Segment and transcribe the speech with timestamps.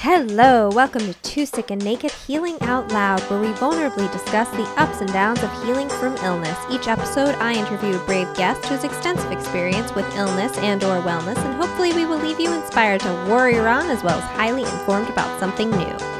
[0.00, 4.68] Hello, welcome to Too Sick and Naked Healing Out Loud, where we vulnerably discuss the
[4.76, 6.56] ups and downs of healing from illness.
[6.70, 11.00] Each episode, I interview a brave guest who has extensive experience with illness and or
[11.00, 14.62] wellness, and hopefully we will leave you inspired to warrior on as well as highly
[14.62, 16.15] informed about something new.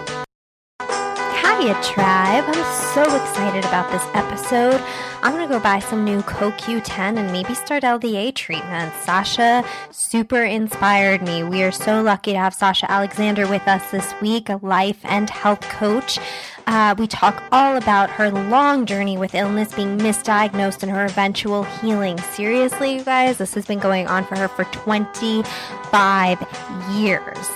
[1.59, 2.45] Hiya, tribe.
[2.47, 4.79] I'm so excited about this episode.
[5.23, 8.93] I'm going to go buy some new CoQ10 and maybe start LDA treatment.
[9.03, 11.45] Sasha super inspired me.
[11.45, 15.31] We are so lucky to have Sasha Alexander with us this week, a life and
[15.31, 16.19] health coach.
[16.67, 21.63] Uh, we talk all about her long journey with illness, being misdiagnosed, and her eventual
[21.63, 22.19] healing.
[22.19, 26.47] Seriously, you guys, this has been going on for her for 25
[26.93, 27.49] years.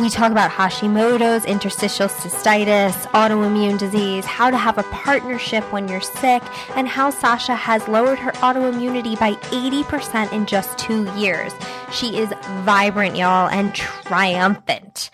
[0.00, 6.00] We talk about Hashimoto's, interstitial cystitis, autoimmune disease, how to have a partnership when you're
[6.00, 6.42] sick,
[6.74, 11.52] and how Sasha has lowered her autoimmunity by 80% in just two years.
[11.92, 12.32] She is
[12.64, 15.10] vibrant, y'all, and triumphant.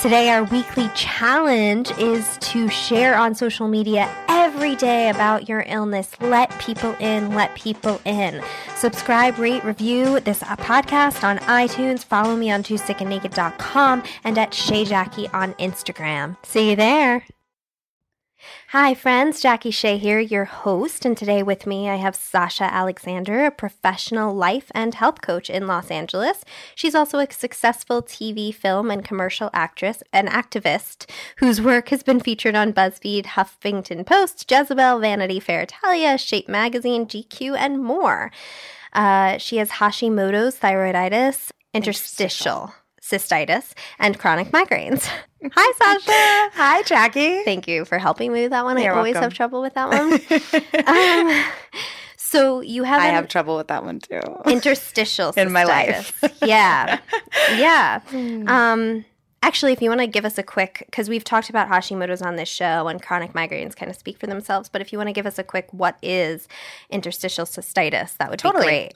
[0.00, 6.18] Today, our weekly challenge is to share on social media every day about your illness.
[6.22, 8.42] Let people in, let people in.
[8.76, 12.02] Subscribe, rate, review this podcast on iTunes.
[12.02, 16.38] Follow me on twosickandnaked.com and at Shea Jackie on Instagram.
[16.46, 17.26] See you there.
[18.72, 19.40] Hi, friends.
[19.40, 21.04] Jackie Shea here, your host.
[21.04, 25.66] And today with me, I have Sasha Alexander, a professional life and health coach in
[25.66, 26.44] Los Angeles.
[26.76, 32.20] She's also a successful TV, film, and commercial actress and activist whose work has been
[32.20, 38.30] featured on BuzzFeed, Huffington Post, Jezebel, Vanity Fair Italia, Shape Magazine, GQ, and more.
[38.92, 42.72] Uh, she has Hashimoto's thyroiditis, interstitial
[43.10, 45.08] cystitis, and chronic migraines.
[45.56, 46.56] Hi, Sasha.
[46.56, 47.42] Hi, Jackie.
[47.44, 48.80] Thank you for helping me with that one.
[48.80, 49.30] You're I always welcome.
[49.30, 50.12] have trouble with that one.
[50.86, 51.44] um,
[52.16, 54.20] so you have I have trouble with that one too.
[54.46, 56.22] interstitial In my life.
[56.42, 56.98] yeah,
[57.56, 58.00] yeah.
[58.46, 59.04] Um,
[59.42, 62.36] actually, if you want to give us a quick, because we've talked about Hashimoto's on
[62.36, 64.68] this show, and chronic migraines kind of speak for themselves.
[64.68, 66.46] But if you want to give us a quick, what is
[66.90, 68.16] interstitial cystitis?
[68.18, 68.64] That would Totally.
[68.64, 68.94] be great.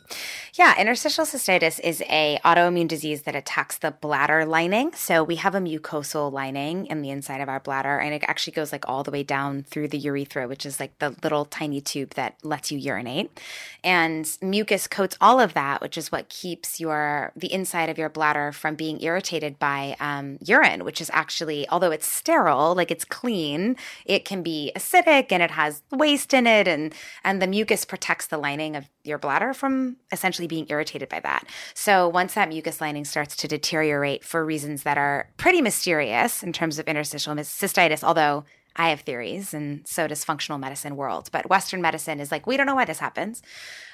[0.54, 4.92] Yeah, interstitial cystitis is a autoimmune disease that attacks the bladder lining.
[4.92, 8.52] So we have a mucosal lining in the inside of our bladder, and it actually
[8.52, 11.80] goes like all the way down through the urethra, which is like the little tiny
[11.80, 13.40] tube that lets you urinate.
[13.82, 18.08] And mucus coats all of that, which is what keeps your the inside of your
[18.08, 23.04] bladder from being irritated by um, urine, which is actually, although it's sterile, like it's
[23.04, 27.84] clean, it can be acidic and it has waste in it, and and the mucus
[27.84, 31.44] protects the lining of your bladder from essentially being irritated by that.
[31.74, 36.52] So once that mucus lining starts to deteriorate for reasons that are pretty mysterious in
[36.52, 38.44] terms of interstitial cystitis, although
[38.76, 41.28] I have theories, and so does functional medicine world.
[41.30, 43.40] But Western medicine is like, we don't know why this happens.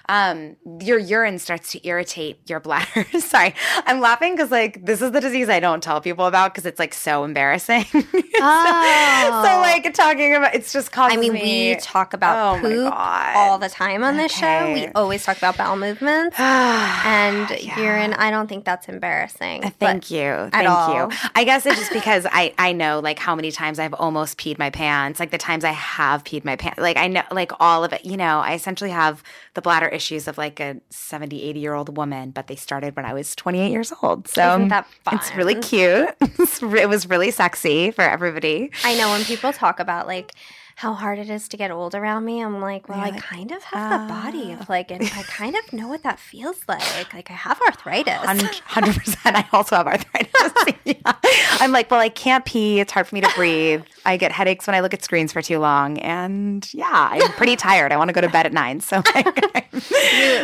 [0.09, 3.05] Um, your urine starts to irritate your bladder.
[3.21, 3.55] Sorry,
[3.87, 6.79] I'm laughing because like this is the disease I don't tell people about because it's
[6.79, 7.85] like so embarrassing.
[7.93, 8.01] so,
[8.43, 9.43] Oh.
[9.45, 11.75] so, like talking about it's just causes I mean, me.
[11.75, 14.73] we talk about Oh poop all the time on this show.
[14.73, 16.37] We always talk about bowel movements
[17.05, 18.15] and urine.
[18.15, 19.71] I don't think that's embarrassing.
[19.79, 20.49] Thank you.
[20.53, 20.95] Thank all.
[21.11, 21.17] you.
[21.35, 24.59] I guess it's just because I, I know like how many times I've almost peed
[24.59, 26.79] my pants, like the times I have peed my pants.
[26.79, 29.23] Like I know like all of it, you know, I essentially have
[29.55, 33.05] the bladder issues of like a 70, 80 year old woman, but they started when
[33.05, 34.29] I was 28 years old.
[34.29, 36.11] So Isn't that it's really cute.
[36.81, 38.71] It was really sexy for everybody.
[38.85, 40.33] I know when people talk about like
[40.81, 43.53] how hard it is to get old around me, I'm like, well, I like, kind
[43.53, 47.13] of have the body of like, and I kind of know what that feels like.
[47.13, 48.15] Like I have arthritis.
[48.65, 49.37] Hundred percent.
[49.37, 50.31] I also have arthritis.
[50.85, 51.13] Yeah.
[51.61, 52.81] I'm like, well, I can't pee.
[52.81, 53.83] It's hard for me to breathe.
[54.07, 57.57] I get headaches when I look at screens for too long, and yeah, I'm pretty
[57.57, 57.93] tired.
[57.93, 59.81] I want to go to bed at nine, so like, I'm,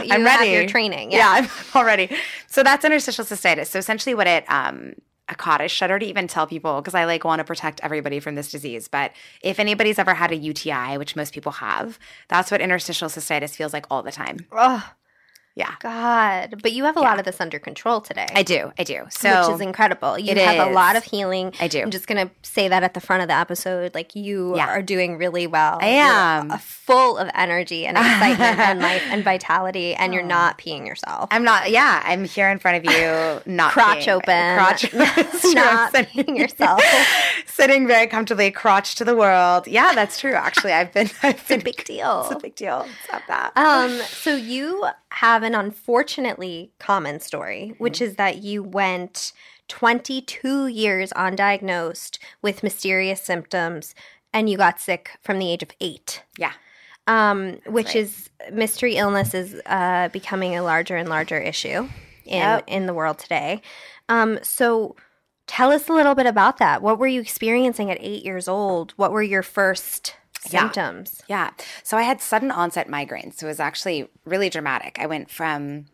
[0.05, 1.31] you I'm have your training, Yeah, yeah.
[1.45, 2.15] I'm all ready.
[2.49, 3.69] So that's interstitial cystitis.
[3.69, 4.95] So essentially, what it um.
[5.35, 8.37] God, I shudder to even tell people because I like want to protect everybody from
[8.37, 8.87] this disease.
[8.87, 11.99] But if anybody's ever had a UTI, which most people have,
[12.29, 14.47] that's what interstitial cystitis feels like all the time.
[14.53, 14.93] Oh
[15.57, 16.61] Yeah, God!
[16.63, 18.27] But you have a lot of this under control today.
[18.35, 18.73] I do.
[18.79, 19.05] I do.
[19.09, 20.19] So which is incredible.
[20.19, 21.55] You have a lot of healing.
[21.59, 21.81] I do.
[21.81, 24.67] I'm just gonna say that at the front of the episode, like you Yeah.
[24.69, 25.79] are doing really well.
[25.81, 26.51] I You're, am.
[26.51, 31.29] uh, full of energy and excitement and life and vitality, and you're not peeing yourself.
[31.33, 31.71] I'm not.
[31.71, 34.13] Yeah, I'm here in front of you, not Crotch peeing.
[34.13, 34.57] open.
[34.59, 35.55] crotch It's true.
[35.57, 36.83] I'm Not peeing yourself.
[37.57, 39.67] sitting very comfortably, crotch to the world.
[39.67, 40.35] Yeah, that's true.
[40.35, 41.09] Actually, I've been.
[41.23, 41.65] I've It's a been.
[41.65, 42.23] big deal.
[42.23, 42.87] It's a big deal.
[42.89, 43.53] It's not that.
[43.57, 47.83] Um, so you have an unfortunately common story, Mm-hmm.
[47.83, 49.33] which is that you went
[49.69, 53.95] 22 years undiagnosed with mysterious symptoms
[54.33, 56.23] and you got sick from the age of eight.
[56.39, 56.53] yeah.
[57.09, 57.97] Um, which right.
[57.97, 61.89] is mystery illness is uh, becoming a larger and larger issue
[62.25, 62.65] in Yep.
[62.67, 63.63] in the world today.
[64.09, 64.97] Um, so
[65.47, 66.83] Tell us a little bit about that.
[66.83, 68.93] What were you experiencing at eight years old?
[68.97, 70.17] What were your first
[70.51, 70.61] Yeah.
[70.63, 71.23] symptoms?
[71.29, 71.51] Yeah.
[71.83, 73.35] So I had sudden onset migraines.
[73.39, 74.99] So it was actually really dramatic.
[75.01, 75.87] I went from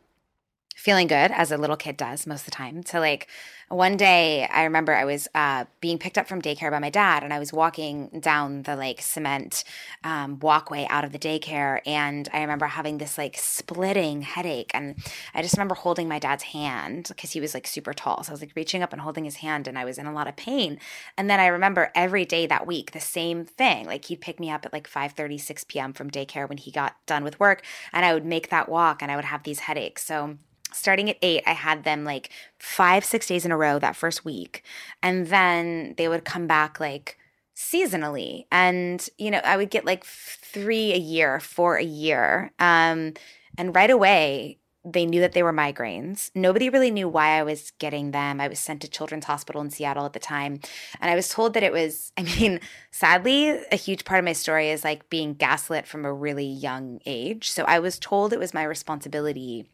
[0.82, 2.82] feeling good as a little kid does most of the time.
[2.82, 3.29] To like
[3.69, 7.23] one day I remember I was uh, being picked up from daycare by my dad
[7.23, 9.62] and I was walking down the like cement
[10.02, 14.96] um, walkway out of the daycare and I remember having this like splitting headache and
[15.32, 18.25] I just remember holding my dad's hand because he was like super tall.
[18.25, 20.12] So I was like reaching up and holding his hand and I was in a
[20.12, 20.81] lot of pain.
[21.17, 23.87] And then I remember every day that week the same thing.
[23.87, 26.96] Like he'd pick me up at like 5 6 p.m from daycare when he got
[27.06, 27.62] done with work
[27.93, 30.05] and I would make that walk and I would have these headaches.
[30.05, 30.38] So
[30.74, 34.24] starting at eight, I had them like five, six days in a row that first
[34.24, 34.64] week.
[35.02, 37.19] And then they would come back like
[37.54, 38.46] seasonally.
[38.50, 42.52] And, you know, I would get like three a year, four a year.
[42.58, 43.14] Um,
[43.58, 46.30] and right away, they knew that they were migraines.
[46.34, 48.40] Nobody really knew why I was getting them.
[48.40, 50.58] I was sent to Children's Hospital in Seattle at the time.
[51.00, 52.58] And I was told that it was, I mean,
[52.90, 57.00] sadly, a huge part of my story is like being gaslit from a really young
[57.06, 57.50] age.
[57.50, 59.66] So I was told it was my responsibility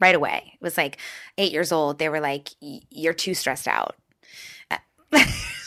[0.00, 0.52] right away.
[0.54, 0.98] It was like
[1.36, 1.98] eight years old.
[1.98, 3.96] They were like, "You're too stressed out."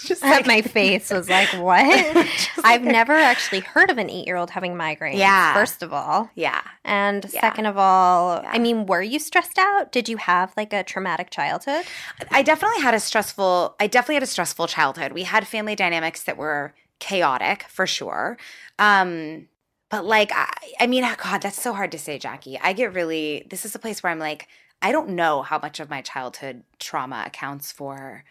[0.06, 2.28] Just like my face was like, what?
[2.64, 5.18] I've never actually heard of an eight year old having migraines.
[5.18, 5.54] Yeah.
[5.54, 6.30] First of all.
[6.36, 7.42] yeah, And Yeah.
[7.42, 8.50] second of all, Yeah.
[8.52, 9.92] I mean, were you stressed out?
[9.92, 11.86] Did you have like a traumatic childhood?
[12.32, 13.76] I definitely had a stressful.
[13.80, 15.12] I definitely had a stressful childhood.
[15.12, 18.38] We had family dynamics that were chaotic for sure.
[18.80, 19.48] Um,
[19.92, 20.48] but like, I,
[20.80, 22.58] I mean, oh God, that's so hard to say, Jackie.
[22.60, 23.46] I get really.
[23.50, 24.48] This is a place where I'm like,
[24.82, 28.24] I don't know how much of my childhood trauma accounts for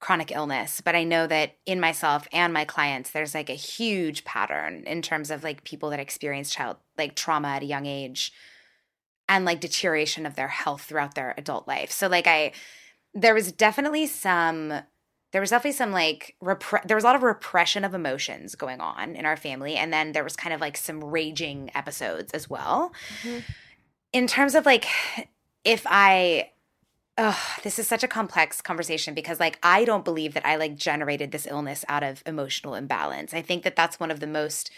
[0.00, 4.24] chronic illness, but I know that in myself and my clients, there's like a huge
[4.24, 8.32] pattern in terms of like people that experience child like trauma at a young age
[9.28, 11.92] and like deterioration of their health throughout their adult life.
[11.92, 12.52] So like I
[13.14, 14.72] there was definitely some
[15.32, 18.80] there was definitely some like repre- there was a lot of repression of emotions going
[18.80, 22.48] on in our family and then there was kind of like some raging episodes as
[22.48, 22.92] well.
[23.22, 23.42] Mhm.
[24.12, 24.86] In terms of like
[25.64, 26.50] if I
[27.18, 30.76] Oh, this is such a complex conversation because like I don't believe that I like
[30.76, 33.34] generated this illness out of emotional imbalance.
[33.34, 34.70] I think that that's one of the most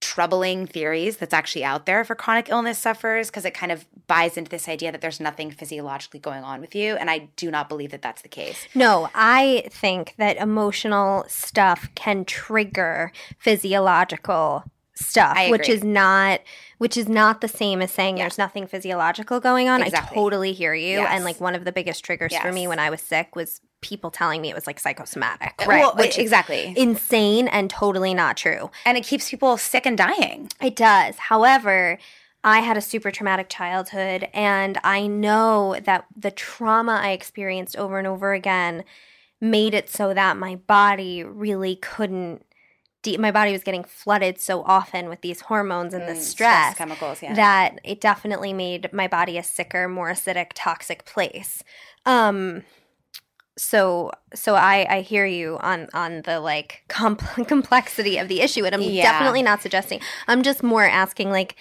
[0.00, 4.36] troubling theories that's actually out there for chronic illness sufferers because it kind of buys
[4.36, 7.68] into this idea that there's nothing physiologically going on with you and I do not
[7.68, 8.66] believe that that's the case.
[8.74, 14.64] No, I think that emotional stuff can trigger physiological
[15.00, 16.40] stuff, which is not
[16.78, 19.82] which is not the same as saying there's nothing physiological going on.
[19.82, 20.16] Exactly.
[20.16, 20.98] I totally hear you.
[20.98, 21.10] Yes.
[21.12, 24.10] And like one of the biggest triggers for me when I was sick was people
[24.10, 25.62] telling me it was like psychosomatic.
[25.66, 26.74] Well, which is exactly.
[26.76, 28.70] insane and totally not true.
[28.84, 30.48] and it keeps people sick and dying.
[30.62, 31.16] It does.
[31.16, 31.98] However,
[32.42, 37.98] I had a super traumatic childhood, and I know that the trauma I experienced over
[37.98, 38.84] and over again
[39.40, 42.44] made it so that my body really couldn't.
[43.02, 46.76] De- my body was getting flooded so often with these hormones and the Mm, stress,
[46.76, 47.34] chemicals, yeah.
[47.34, 51.62] that it definitely made my body a sicker, more acidic, toxic place.
[52.04, 52.62] Um,
[53.56, 58.64] so so I I hear you on on the like comp- complexity of the issue,
[58.64, 59.02] and I'm Yeah.
[59.12, 60.00] definitely not suggesting.
[60.28, 61.56] I'm just more asking like.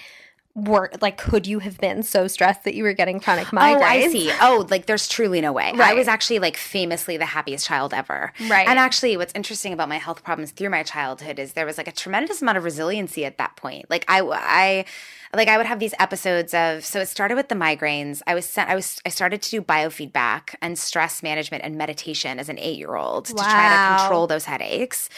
[0.56, 3.80] Were like, could you have been so stressed that you were getting chronic migraines?
[3.80, 4.32] Oh, I see.
[4.42, 5.72] Oh, like there's truly no way.
[5.74, 5.92] Right.
[5.92, 8.34] I was actually like famously the happiest child ever.
[8.48, 8.68] Right.
[8.68, 11.88] And actually, what's interesting about my health problems through my childhood is there was like
[11.88, 13.90] a tremendous amount of resiliency at that point.
[13.90, 14.86] Like I, I,
[15.34, 16.84] like I would have these episodes of.
[16.84, 18.22] So it started with the migraines.
[18.26, 18.70] I was sent.
[18.70, 19.00] I was.
[19.06, 23.26] I started to do biofeedback and stress management and meditation as an eight year old
[23.26, 25.10] to try to control those headaches,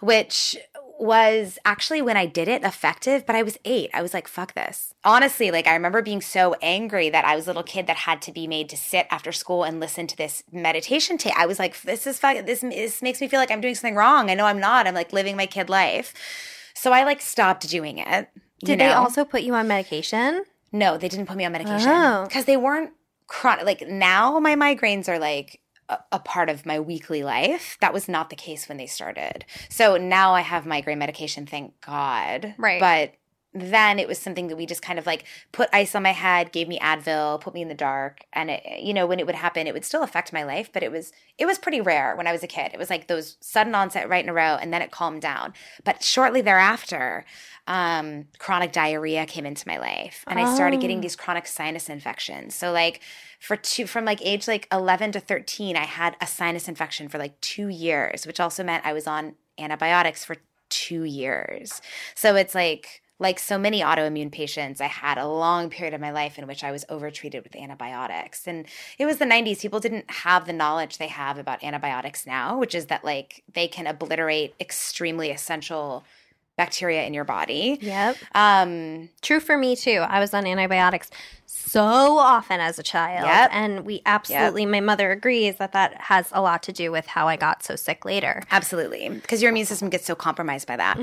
[0.00, 0.56] which
[0.98, 3.90] was actually when I did it effective, but I was eight.
[3.94, 4.92] I was like, fuck this.
[5.04, 8.20] Honestly, like I remember being so angry that I was a little kid that had
[8.22, 11.32] to be made to sit after school and listen to this meditation tape.
[11.38, 13.94] I was like, this is fuck this, this makes me feel like I'm doing something
[13.94, 14.30] wrong.
[14.30, 14.86] I know I'm not.
[14.86, 16.12] I'm like living my kid life.
[16.74, 18.28] So I like stopped doing it.
[18.64, 20.44] Did they also put you on medication?
[20.72, 22.24] No, they didn't put me on medication Oh.
[22.26, 22.90] because they weren't
[23.28, 23.64] chronic.
[23.64, 25.60] Like now, my migraines are like
[26.12, 27.76] a, part of my weekly life.
[27.80, 29.44] That was not the case when they started.
[29.68, 32.54] So now I have migraine medication, thank God.
[32.58, 32.80] Right.
[32.80, 33.14] But
[33.60, 36.52] then it was something that we just kind of like put ice on my head,
[36.52, 39.34] gave me Advil, put me in the dark, and it, you know when it would
[39.34, 42.26] happen, it would still affect my life, but it was it was pretty rare when
[42.26, 42.70] I was a kid.
[42.72, 45.52] It was like those sudden onset right in a row, and then it calmed down.
[45.84, 47.24] But shortly thereafter,
[47.66, 51.02] um, chronic diarrhea came into my life, and I started getting Oh.
[51.02, 52.54] these chronic sinus infections.
[52.54, 53.00] So like
[53.40, 57.18] for two from like age like 11 to 13 i had a sinus infection for
[57.18, 60.34] like two years which also meant i was on antibiotics for
[60.68, 61.80] two years
[62.16, 66.10] so it's like like so many autoimmune patients, I had a long period of my
[66.10, 68.46] life in which I was overtreated with antibiotics.
[68.46, 68.66] And
[68.98, 69.60] it was the 90s.
[69.60, 73.66] People didn't have the knowledge they have about antibiotics now, which is that like they
[73.66, 76.04] can obliterate extremely essential
[76.58, 77.78] bacteria in your body.
[77.80, 78.16] Yep.
[78.34, 80.04] Um, True for me too.
[80.06, 81.10] I was on antibiotics
[81.46, 83.26] so often as a child.
[83.26, 83.50] Yep.
[83.52, 87.28] And we absolutely, my mother agrees that that has a lot to do with how
[87.28, 88.42] I got so sick later.
[88.50, 90.98] Absolutely, because your immune system gets so compromised by that.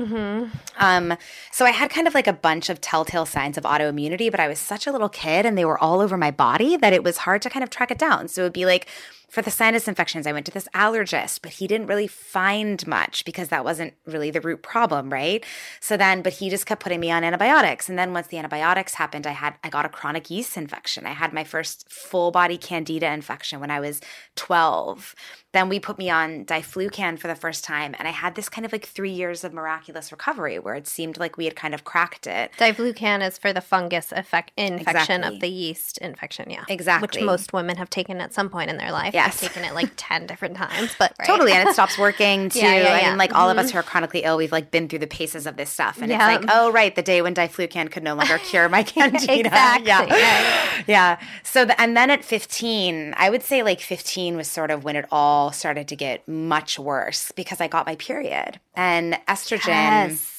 [0.76, 1.16] Um,
[1.50, 4.48] so I had kind of like a bunch of telltale signs of autoimmunity, but I
[4.48, 7.18] was such a little kid and they were all over my body that it was
[7.18, 8.28] hard to kind of track it down.
[8.28, 8.86] So it would be like
[9.28, 13.24] for the sinus infections, I went to this allergist, but he didn't really find much
[13.24, 15.44] because that wasn't really the root problem, right?
[15.80, 17.88] So then, but he just kept putting me on antibiotics.
[17.88, 21.06] And then once the antibiotics happened, I had I got a chronic yeast infection.
[21.06, 24.00] I had my first full body candida infection when I was
[24.36, 25.14] 12.
[25.56, 28.66] Then we put me on diflucan for the first time, and I had this kind
[28.66, 31.82] of like three years of miraculous recovery where it seemed like we had kind of
[31.82, 32.52] cracked it.
[32.58, 35.34] Diflucan is for the fungus effect infection Exactly.
[35.34, 36.64] of the yeast infection, yeah.
[36.68, 37.06] Exactly.
[37.06, 39.14] Which most women have taken at some point in their life.
[39.14, 39.42] Yes.
[39.42, 41.26] I've taken it like 10 different times, but right.
[41.26, 42.58] Totally, and it stops working too.
[42.58, 43.08] Yeah, yeah, yeah.
[43.08, 43.76] mean, like all of us mm-hmm.
[43.76, 46.16] who are chronically ill, we've like been through the paces of this stuff, and Yeah.
[46.34, 49.38] it's like, oh right, the day when diflucan could no longer cure my candida.
[49.38, 51.20] Exactly, Yeah, yeah.
[51.44, 54.96] So, the, and then at fifteen, I would say like fifteen was sort of when
[54.96, 59.66] it all started to get much worse because I got my period and estrogen.
[59.66, 60.32] Yes.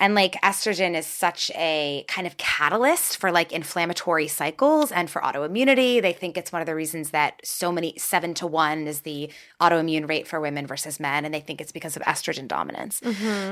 [0.00, 5.22] And like estrogen is such a kind of catalyst for like inflammatory cycles and for
[5.22, 6.02] autoimmunity.
[6.02, 9.30] They think it's one of the reasons that so many, seven to one is the
[9.60, 11.24] autoimmune rate for women versus men.
[11.24, 13.00] And they think it's because of estrogen dominance.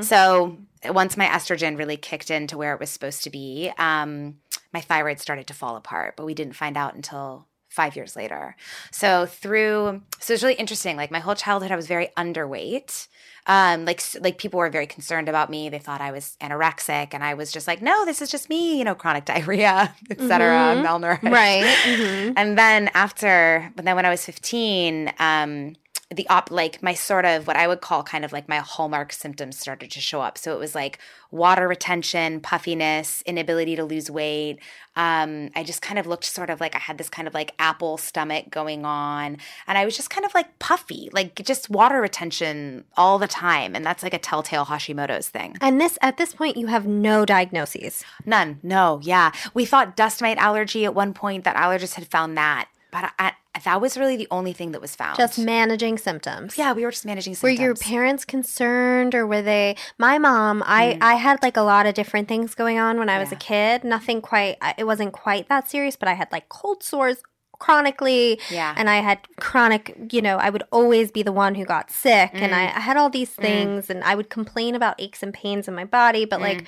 [0.01, 4.39] So once my estrogen really kicked into where it was supposed to be, um,
[4.73, 8.57] my thyroid started to fall apart, but we didn't find out until five years later.
[8.91, 10.97] So through, so it's really interesting.
[10.97, 13.09] Like my whole childhood, I was very underweight.
[13.47, 15.71] Um, like like people were very concerned about me.
[15.71, 18.77] They thought I was anorexic, and I was just like, no, this is just me.
[18.77, 21.23] You know, chronic diarrhea, etc., malnourished.
[21.31, 21.65] Right.
[21.87, 22.35] Mhm.
[22.37, 25.75] And then after, but then when I was 15, um,
[26.13, 29.13] the op, like my sort of what I would call kind of like my hallmark
[29.13, 30.37] symptoms started to show up.
[30.37, 30.99] So it was like
[31.31, 34.59] water retention, puffiness, inability to lose weight.
[34.97, 37.55] Um, I just kind of looked sort of like I had this kind of like
[37.61, 39.37] apple stomach going on.
[39.69, 43.77] And I was just kind of like puffy, like just water retention all the time.
[43.77, 45.57] And that's like a telltale Hashimoto's thing.
[45.61, 48.03] And this at this point you have no diagnoses.
[48.27, 48.59] None.
[48.65, 48.99] No.
[49.05, 49.31] Yeah.
[49.55, 52.69] We thought dust mite allergy at one point that allergists had found that.
[52.91, 53.33] But I,
[53.65, 55.17] that was really the only thing that was found.
[55.17, 56.57] Just managing symptoms.
[56.57, 57.59] yeah, we were just managing symptoms.
[57.59, 60.99] Were your parents concerned or were they my mom I Mm.
[61.03, 63.83] I had like a lot of different things going on when I was a kid
[63.85, 67.19] nothing quite it wasn't quite that serious but I had like cold sores
[67.59, 68.73] chronically Yeah.
[68.77, 72.31] and I had chronic you know I would always be the one who got sick
[72.33, 72.57] and Mm.
[72.57, 75.75] I, I had all these things and I would complain about aches and pains in
[75.75, 76.43] my body but Mm.
[76.43, 76.65] like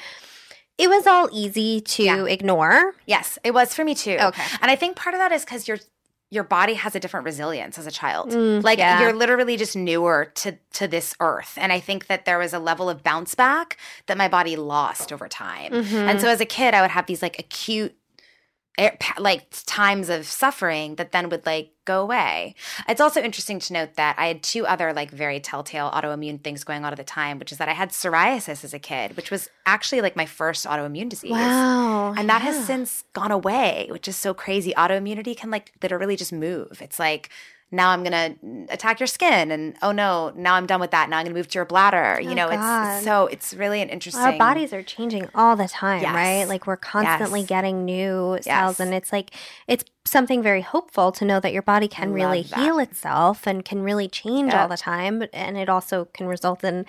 [0.78, 2.24] it was all easy to Yeah.
[2.24, 4.16] ignore Yes, it was for me too.
[4.20, 4.42] Okay.
[4.60, 5.78] And I think part of that is because your
[6.32, 8.30] your body has a different resilience as a child.
[8.30, 9.02] Mm, like yeah.
[9.02, 11.58] you're literally just newer to to this earth.
[11.60, 15.12] And I think that there was a level of bounce back that my body lost
[15.12, 15.72] over time.
[15.72, 15.94] Mm-hmm.
[15.94, 17.94] And so as a kid, I would have these like acute
[18.80, 22.54] Er, like times of suffering that then would like go away.
[22.88, 26.64] It's also interesting to note that I had two other like very telltale autoimmune things
[26.64, 29.30] going on at the time, which is that I had psoriasis as a kid, which
[29.30, 31.32] was actually like my first autoimmune disease.
[31.32, 32.52] wow And that yeah.
[32.52, 34.72] has since gone away, which is so crazy.
[34.72, 36.80] Autoimmunity can like literally just move.
[36.80, 37.28] It's like
[37.72, 38.36] now I'm gonna
[38.68, 41.08] attack your skin, and oh no, now I'm done with that.
[41.08, 42.20] Now I'm gonna move to your bladder.
[42.20, 42.96] You Oh, know, God.
[42.96, 44.22] it's so it's really an interesting.
[44.22, 46.14] Our bodies are changing all the time, Yes.
[46.14, 46.44] right?
[46.48, 47.48] Like we're constantly Yes.
[47.48, 48.80] getting new cells, Yes.
[48.80, 49.30] and it's like
[49.66, 52.58] it's something very hopeful to know that your body can love really that.
[52.58, 54.60] heal itself and can really change Yep.
[54.62, 56.84] all the time, and it also can result in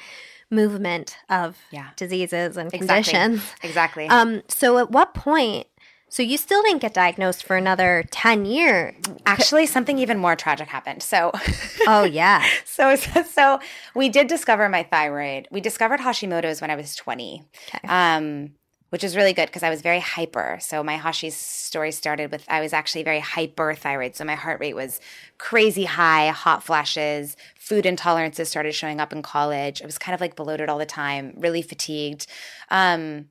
[0.51, 1.87] movement of Yeah.
[1.95, 3.13] diseases and Exactly.
[3.13, 3.51] conditions.
[3.63, 4.07] Exactly.
[4.07, 5.65] Um, so at what point?
[6.13, 8.93] So you still didn't get diagnosed for another ten years?
[9.25, 11.01] Actually, something even more tragic happened.
[11.01, 11.32] So,
[11.88, 13.60] Oh yeah, so, so, so
[13.96, 15.48] we did discover my thyroid.
[15.50, 17.41] We discovered Hashimoto's when I was 20.
[17.67, 17.88] Okay.
[17.88, 18.51] Um,
[18.91, 20.60] which is really good because I was very hyper.
[20.62, 24.15] So my Hashi's story started with I was actually very hyperthyroid.
[24.15, 25.01] So my heart rate was
[25.39, 29.82] crazy high, hot flashes, food intolerances started showing up in college.
[29.82, 32.27] I was kind of like bloated all the time, really fatigued.
[32.70, 33.29] Um,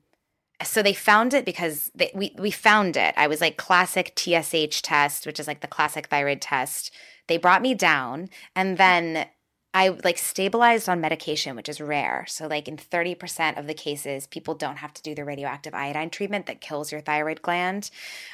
[0.63, 3.13] so they found it because they, we we found it.
[3.17, 6.91] I was like classic TSH test, which is like the classic thyroid test.
[7.27, 9.27] They brought me down, and then
[9.73, 12.25] I like stabilized on medication, which is rare.
[12.27, 15.73] So like in thirty percent of the cases, people don't have to do the radioactive
[15.73, 17.89] iodine treatment that kills your thyroid gland,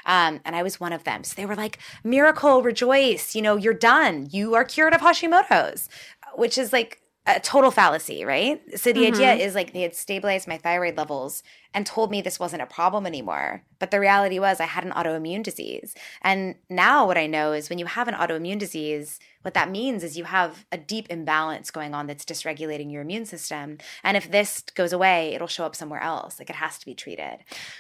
[0.05, 1.23] um, and I was one of them.
[1.23, 3.35] So they were like, "Miracle, rejoice!
[3.35, 4.27] You know, you're done.
[4.31, 5.87] You are cured of Hashimoto's,"
[6.35, 8.61] which is like a total fallacy, right?
[8.77, 12.39] So the idea is like they had stabilized my thyroid levels and told me this
[12.39, 13.63] wasn't a problem anymore.
[13.77, 15.95] But the reality was I had an autoimmune disease.
[16.21, 20.03] And now what I know is when you have an autoimmune disease, what that means
[20.03, 23.77] is you have a deep imbalance going on that's dysregulating your immune system.
[24.03, 26.39] And if this goes away, it'll show up somewhere else.
[26.39, 27.37] Like it has to be treated.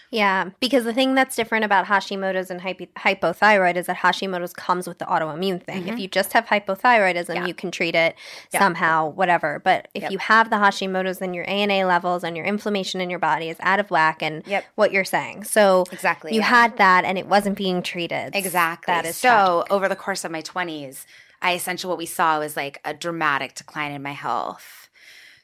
[0.09, 4.87] Yeah, because the thing that's different about Hashimoto's and hypo- hypothyroid is that Hashimoto's comes
[4.87, 5.89] with the autoimmune thing.
[5.89, 7.33] If you just have hypothyroidism, Mm-hmm.
[7.43, 7.45] Yeah.
[7.47, 8.15] you can treat it
[8.53, 8.59] Yeah.
[8.59, 9.59] somehow, whatever.
[9.63, 10.11] But if Yep.
[10.13, 13.57] you have the Hashimoto's, then your ANA levels and your inflammation in your body is
[13.79, 14.65] out of whack and Yep.
[14.75, 15.45] what you're saying.
[15.45, 16.47] So Exactly, you yeah.
[16.47, 18.35] had that and it wasn't being treated.
[18.35, 18.91] Exactly.
[18.91, 21.05] That is so over the course of my 20s,
[21.41, 24.89] I essentially what we saw was like a dramatic decline in my health.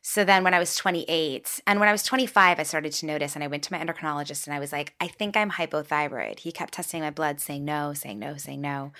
[0.01, 3.33] So then when I was 28 and when I was 25, I started to notice
[3.33, 6.39] and I went to my endocrinologist and I was like, I think I'm hypothyroid.
[6.39, 8.91] He kept testing my blood, saying no, saying no, saying no.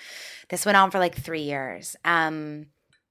[0.48, 1.94] This went on for like three years.
[2.04, 2.66] Um,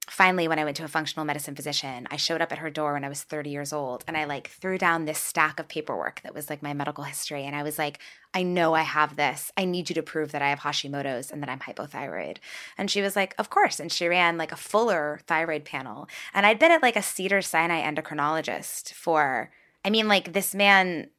[0.09, 2.93] finally when i went to a functional medicine physician i showed up at her door
[2.93, 6.21] when i was 30 years old and i like threw down this stack of paperwork
[6.21, 7.99] that was like my medical history and i was like
[8.33, 9.51] i know i have this.
[9.55, 12.37] I need you to prove that i have hashimoto's and that i'm hypothyroid.
[12.77, 16.45] And she was like of course and she ran like a fuller thyroid panel and
[16.45, 19.51] i'd been at like a Cedars-Sinai endocrinologist for
[19.83, 21.09] i mean like this man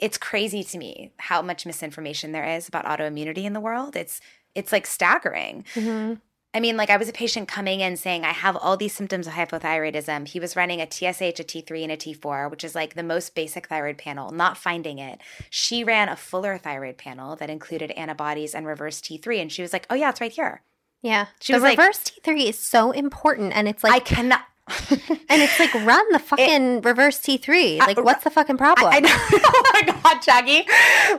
[0.00, 3.96] it's crazy to me how much misinformation there is about autoimmunity in the world.
[3.96, 4.20] It's
[4.54, 6.14] it's like staggering mm-hmm.
[6.54, 9.26] I mean, like I was a patient coming in saying, I have all these symptoms
[9.26, 10.26] of hypothyroidism.
[10.28, 13.34] He was running a TSH, a T3, and a T4, which is like the most
[13.34, 15.20] basic thyroid panel, not finding it.
[15.50, 19.42] She ran a fuller thyroid panel that included antibodies and reverse T3.
[19.42, 20.62] And she was like, oh, yeah, it's right here.
[21.02, 21.26] Yeah.
[21.40, 24.40] She the was like- reverse T3 is so important and it's like, I cannot.
[24.90, 27.78] and it's like run the fucking reverse T3.
[27.78, 28.90] Like what's the fucking problem?
[28.92, 29.08] I know.
[29.12, 30.68] oh my god, Jackie!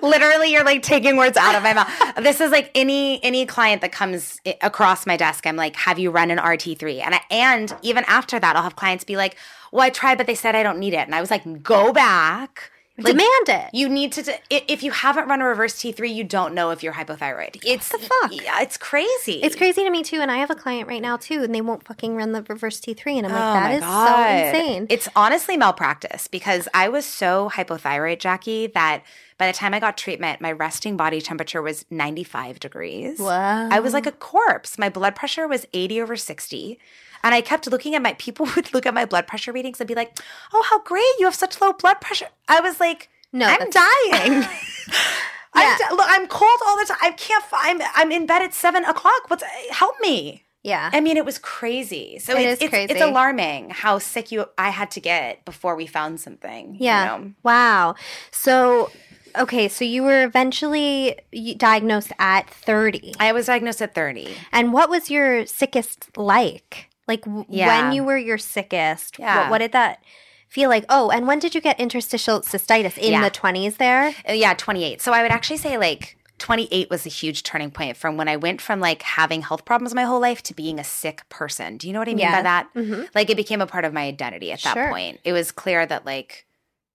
[0.02, 1.90] Literally, you're like taking words out of my mouth.
[2.18, 5.46] This is like any any client that comes across my desk.
[5.46, 8.76] I'm like, "Have you run an RT3?" And I, and even after that, I'll have
[8.76, 9.38] clients be like,
[9.72, 11.94] "Well, I tried, but they said I don't need it." And I was like, "Go
[11.94, 12.72] back."
[13.04, 13.70] Like, Demand it.
[13.74, 14.40] You need to.
[14.50, 17.62] If you haven't run a reverse T3, you don't know if you're hypothyroid.
[17.66, 18.32] It's the fuck?
[18.32, 19.42] Yeah, it's crazy.
[19.42, 21.62] It's crazy to me too, and I have a client right now too, and they
[21.62, 24.08] won't fucking run the reverse T three, and I'm oh like, Oh that is God.
[24.08, 24.88] so insane.
[24.90, 29.04] It's honestly malpractice because I was so hypothyroid, Jackie, that
[29.38, 33.20] by the time I got treatment, my resting body temperature was 95 degrees.
[33.20, 33.70] Wow.
[33.72, 34.78] I was like a corpse.
[34.78, 36.78] My blood pressure was 80 over 60.
[37.24, 39.88] And I kept looking at my people would look at my blood pressure readings and
[39.88, 40.20] be like,
[40.54, 41.14] "Oh, how great!
[41.20, 44.46] You have such low blood pressure." I was like, No, I'm dying."
[45.54, 46.98] I'm, di- look, I'm cold all the time.
[47.02, 47.44] I can't.
[47.52, 49.30] I'm I'm in bed at seven o'clock.
[49.30, 50.44] What's help me?
[50.64, 52.20] yeah, I mean, it was crazy.
[52.20, 55.76] So It it's, is it's, it's alarming how sick you I had to get before
[55.76, 56.74] we found something.
[56.76, 57.06] you yeah.
[57.06, 57.34] know?
[57.44, 57.96] Wow.
[58.32, 58.92] So,
[59.38, 61.18] okay, so you were eventually
[61.58, 64.36] diagnosed at thirty, I was diagnosed at 30.
[64.52, 66.89] and what was your sickest like?
[67.10, 67.68] Like w- Yeah.
[67.84, 69.20] when you were your sickest?
[69.20, 69.42] Yeah.
[69.42, 70.02] What, what did that
[70.48, 70.86] feel like?
[70.88, 72.98] Oh, and when did you get interstitial cystitis?
[72.98, 73.24] In Yeah.
[73.24, 74.14] the twenties, there.
[74.30, 75.02] Uh, Yeah, 28.
[75.02, 78.38] So I would actually say like 28 was a huge turning point from when I
[78.38, 81.76] went from like having health problems my whole life to being a sick person.
[81.76, 82.38] Do you know what I mean Yeah.
[82.38, 82.74] by that?
[82.76, 83.10] Mhm.
[83.14, 84.90] Like it became a part of my identity at that Sure.
[84.90, 85.20] point.
[85.26, 86.46] It was clear that like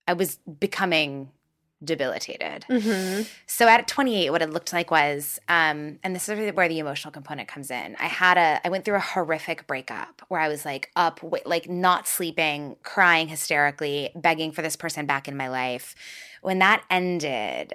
[0.09, 1.31] I was becoming
[1.85, 2.65] debilitated.
[2.69, 3.23] Mm-hmm.
[3.47, 7.13] So at 28, what it looked like was, um, and this is where the emotional
[7.13, 7.97] component comes in.
[8.01, 11.69] I had a, I went through a horrific breakup where I was like up, like
[11.69, 15.95] not sleeping, crying hysterically, begging for this person back in my life.
[16.43, 17.75] When that ended,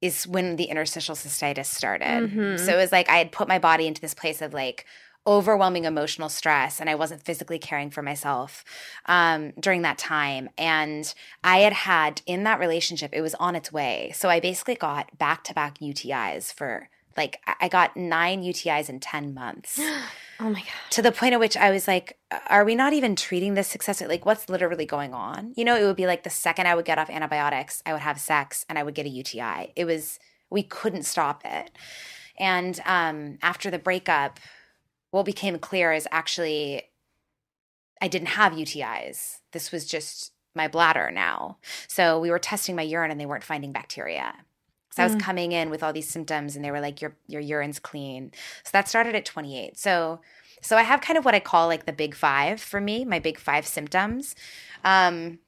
[0.00, 2.30] is when the interstitial cystitis started.
[2.30, 2.58] Mhm.
[2.58, 4.86] So it was like I had put my body into this place of like
[5.28, 8.64] overwhelming emotional stress and I wasn't physically caring for myself
[9.06, 10.48] um, during that time.
[10.56, 11.12] And
[11.44, 14.10] I had had in that relationship, it was on its way.
[14.14, 19.00] So I basically got back to back UTIs for like, I- got nine UTIs in
[19.00, 19.78] 10 months
[20.40, 20.68] Oh my god.
[20.90, 24.08] to the point at which I was like, are we not even treating this successfully?
[24.08, 25.52] Like, what's literally going on?
[25.56, 28.02] You know, it would be like the second I would get off antibiotics, I would
[28.02, 29.72] have sex and I would get a UTI.
[29.76, 31.72] It was, we couldn't stop it.
[32.38, 34.38] And um, after the breakup,
[35.10, 36.82] what became clear is actually
[38.00, 39.38] I didn't have UTIs.
[39.52, 41.58] This was just my bladder now.
[41.88, 44.34] So we were testing my urine and they weren't finding bacteria.
[44.90, 45.20] So I was Mm.
[45.20, 48.32] coming in with all these symptoms and they were like your your urine's clean.
[48.64, 49.78] So that started at 28.
[49.78, 50.20] So
[50.62, 53.18] so I have kind of what I call like the big 5 for me, my
[53.20, 54.34] big 5 symptoms.
[54.84, 55.38] Um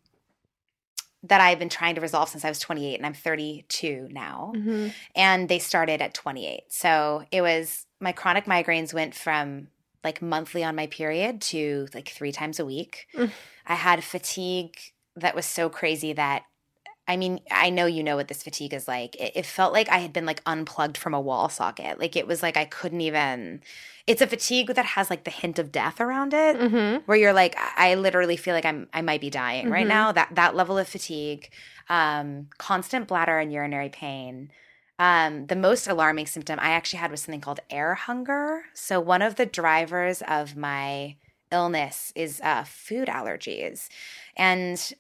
[1.23, 4.89] that I've been trying to resolve since I was 28 and I'm 32 now Mm-hmm.
[5.15, 6.63] and they started at 28.
[6.71, 9.69] So it was my chronic migraines went from
[10.03, 13.07] like monthly on my period to like three times a week.
[13.15, 13.31] Mm.
[13.67, 14.77] I had fatigue
[15.17, 16.45] that was so crazy that
[17.09, 19.17] I mean, I know you know what this fatigue is like.
[19.17, 21.99] It, it, felt like I had been like unplugged from a wall socket.
[21.99, 23.63] Like it was like I couldn't even.
[24.07, 27.03] It's a fatigue that has like the hint of death around it, Mm-hmm.
[27.07, 29.89] where you're like, I literally feel like I'm I might be dying right Mhm.
[29.89, 30.13] now.
[30.13, 31.51] That that level of fatigue,
[31.89, 34.53] um, constant bladder and urinary pain.
[35.01, 38.65] Um, the most alarming symptom I actually had was something called air hunger.
[38.75, 41.17] So one of the drivers of my
[41.51, 43.89] illness is uh, food allergies,
[44.37, 44.93] and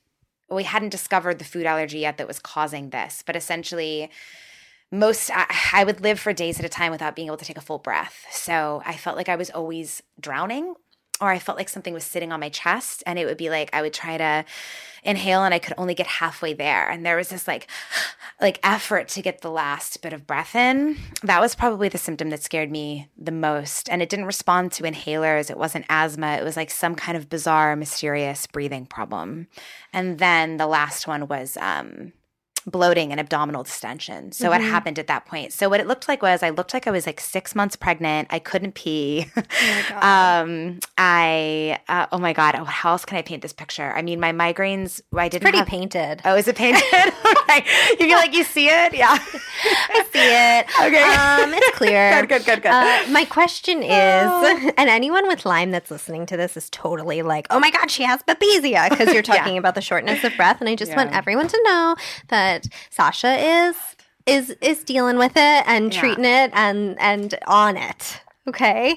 [0.50, 3.22] we hadn't discovered the food allergy yet that was causing this.
[3.24, 4.10] But essentially,
[4.90, 7.58] most I, I would live for days at a time without being able to take
[7.58, 8.24] a full breath.
[8.32, 10.76] So I felt like I was always drowning.
[11.20, 13.70] Or I felt like something was sitting on my chest, and it would be like
[13.72, 14.44] I would try to
[15.02, 16.88] inhale, and I could only get halfway there.
[16.88, 17.66] And there was this like,
[18.40, 20.96] like effort to get the last bit of breath in.
[21.22, 23.88] That was probably the symptom that scared me the most.
[23.88, 25.50] And it didn't respond to inhalers.
[25.50, 26.32] It wasn't asthma.
[26.32, 29.48] It was like some kind of bizarre, mysterious breathing problem.
[29.92, 32.12] And then the last one was um,
[32.70, 34.32] bloating and abdominal distension.
[34.32, 34.70] So it Mhm.
[34.70, 35.52] happened at that point.
[35.52, 38.28] So what it looked like was I looked like I was like six months pregnant.
[38.30, 39.26] I couldn't pee.
[39.36, 40.04] Oh my God.
[40.42, 43.92] um, I uh, oh my god, how else can I paint this picture?
[43.94, 45.00] I mean, my migraines.
[45.16, 45.66] I didn't Pretty have.
[45.66, 46.20] painted.
[46.24, 46.82] Oh, is it painted?
[46.92, 48.94] okay, you feel like you see it?
[48.94, 49.18] Yeah.
[49.64, 50.66] I see it.
[50.86, 51.02] Okay.
[51.02, 52.20] Um, it's clear.
[52.20, 52.70] Good, good, good, good.
[52.72, 53.90] Uh, my question is,
[54.30, 54.72] Oh.
[54.76, 58.02] and anyone with Lyme that's listening to this is totally like, "Oh my God, she
[58.04, 59.22] has babesia," because you're Yeah.
[59.22, 61.96] talking about the shortness of breath, and I just want everyone to know
[62.28, 62.59] that
[62.90, 63.36] Sasha
[63.68, 63.76] is
[64.26, 66.00] is is dealing with it and Yeah.
[66.00, 68.20] treating it and and on it.
[68.48, 68.96] Okay.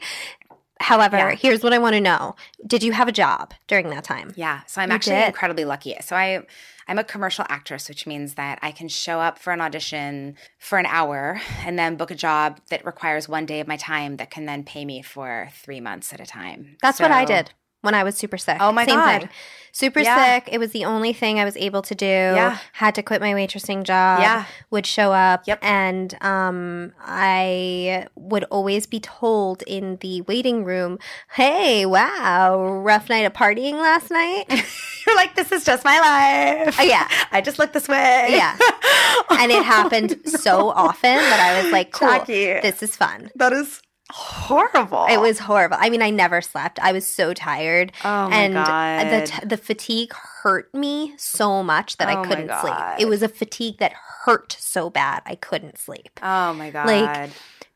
[0.80, 1.36] However, Yeah.
[1.36, 2.36] here's what I want to know:
[2.68, 4.34] Did you have a job during that time?
[4.36, 4.62] Yeah.
[4.68, 5.28] So I'm You actually did.
[5.28, 5.96] incredibly lucky.
[6.02, 6.42] So I
[6.88, 10.78] I'm a commercial actress, which means that I can show up for an audition for
[10.78, 14.30] an hour and then book a job that requires one day of my time that
[14.30, 16.76] can then pay me for three months at a time.
[16.82, 17.52] That's what I did
[17.84, 18.58] when I was super sick.
[18.60, 19.20] Oh my Same God.
[19.22, 19.30] thing.
[19.76, 20.36] Super Yeah.
[20.36, 20.50] sick.
[20.52, 22.06] It was the only thing I was able to do.
[22.06, 22.58] Yeah.
[22.74, 24.20] Had to quit my waitressing job.
[24.22, 24.46] Yeah.
[24.70, 25.44] Would show up.
[25.48, 25.60] Yep.
[25.64, 31.00] And um, I would always be told in the waiting room,
[31.34, 34.46] "Hey, wow, rough night of partying last night."
[35.08, 36.78] You're like, this is just my life.
[36.80, 37.08] Oh, yeah.
[37.32, 38.28] I just look this way.
[38.30, 38.56] Yeah.
[39.32, 43.82] and it happened so often that I was like, "Cool, this is fun." That is
[44.12, 45.06] horrible.
[45.10, 45.78] It was horrible.
[45.80, 46.80] I mean, I never slept.
[46.80, 47.92] I was so tired.
[48.04, 49.10] Oh my and God.
[49.10, 52.76] the t- the fatigue hurt me so much that Oh I couldn't sleep.
[53.00, 56.20] It was a fatigue that hurt so bad I couldn't sleep.
[56.22, 56.88] Oh my god.
[56.88, 57.32] Like,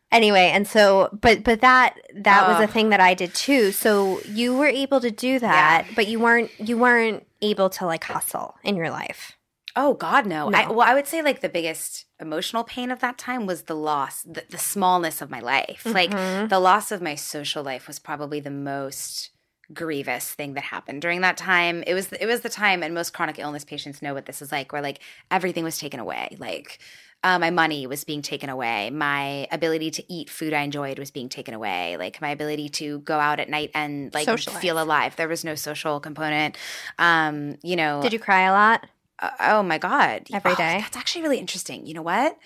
[0.09, 3.73] Anyway, and so but but that that was a thing that I did too.
[3.73, 8.05] So you were able to do that, but you weren't you weren't able to like
[8.05, 9.36] hustle in your life.
[9.77, 10.49] Oh god, no.
[10.49, 10.57] No.
[10.57, 13.75] I, well, I would say like the biggest emotional pain of that time was the
[13.75, 15.83] loss, the, the smallness of my life.
[15.85, 16.49] Like Mhm.
[16.49, 19.29] the loss of my social life was probably the most
[19.73, 21.83] grievous thing that happened during that time.
[21.85, 24.51] It was it was the time, and most chronic illness patients know what this is
[24.51, 24.99] like, where like
[25.31, 26.79] everything was taken away, like.
[27.23, 28.91] Uh, my money was being taken away.
[28.91, 31.97] My ability to eat food I enjoyed was being taken away.
[31.97, 34.61] Like my ability to go out at night and like Socialize.
[34.61, 35.15] feel alive.
[35.15, 36.55] There was no social component.
[36.99, 38.85] Um, you know, Did you cry a lot?
[39.19, 40.79] Uh, oh my god Every Oh, day?
[40.81, 41.85] that's actually really interesting.
[41.85, 42.37] You know what?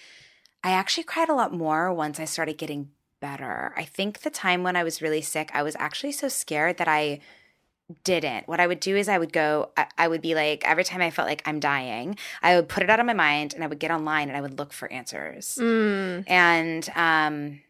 [0.64, 3.74] I actually cried a lot more once i started getting better.
[3.78, 6.88] I think the time when i was really sick i was actually so scared that
[6.88, 7.20] i
[8.06, 8.48] didn't.
[8.48, 11.02] What i would do is i would go I, I would be like every time
[11.02, 13.68] i felt like i'm dying i would put it out of my mind and i
[13.68, 15.58] would get online and i would look for answers.
[15.60, 16.24] Mm.
[16.28, 17.62] and um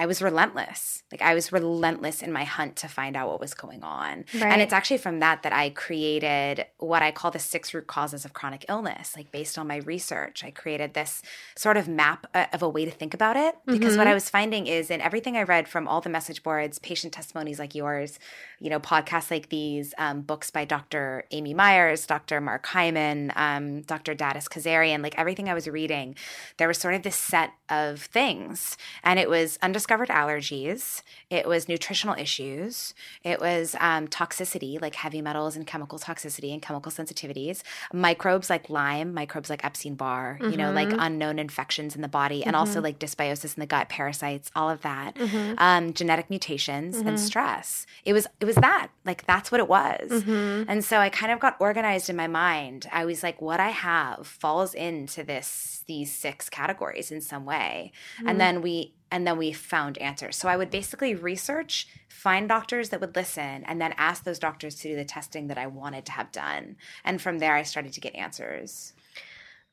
[0.00, 1.02] I was relentless.
[1.12, 4.24] Like I was relentless in my hunt to find out what was going on.
[4.34, 4.50] Right.
[4.52, 8.24] And it's actually from that that I created what I call the six root causes
[8.24, 9.14] of chronic illness.
[9.14, 11.20] Like based on my research, I created this
[11.54, 13.54] sort of map uh, of a way to think about it.
[13.66, 14.10] Because what Mhm.
[14.10, 17.58] I was finding is in everything I read from all the message boards, patient testimonies
[17.58, 18.18] like yours,
[18.60, 21.24] you know, podcasts like these, um, books by Dr.
[21.30, 22.40] Amy Myers, Dr.
[22.40, 24.14] Mark Hyman, um, Dr.
[24.14, 26.14] Datis Kharrazian, like everything I was reading,
[26.58, 28.76] there was sort of this set of things.
[29.02, 32.94] And it was undiscovered allergies, it was nutritional issues,
[33.24, 38.68] it was um, toxicity, like heavy metals and chemical toxicity and chemical sensitivities, microbes like
[38.70, 40.96] Lyme, microbes like Epstein Barr, you know, like Mhm.
[40.98, 44.82] unknown infections in the body, and also like dysbiosis in the gut, parasites, all of
[44.82, 45.54] that Mhm.
[45.58, 47.86] um, genetic mutations and stress.
[48.04, 50.10] It was it was that like that's what it was.
[50.10, 50.64] Mhm.
[50.68, 52.86] And so I kind of got organized in my mind.
[52.92, 57.92] I was like, what I have falls into this these six categories in some way,
[58.20, 58.30] Mhm.
[58.30, 60.36] and then we and then we found answers.
[60.36, 64.76] So I would basically research, find doctors that would listen, and then ask those doctors
[64.76, 66.76] to do the testing that I wanted to have done.
[67.04, 68.92] And from there, I started to get answers.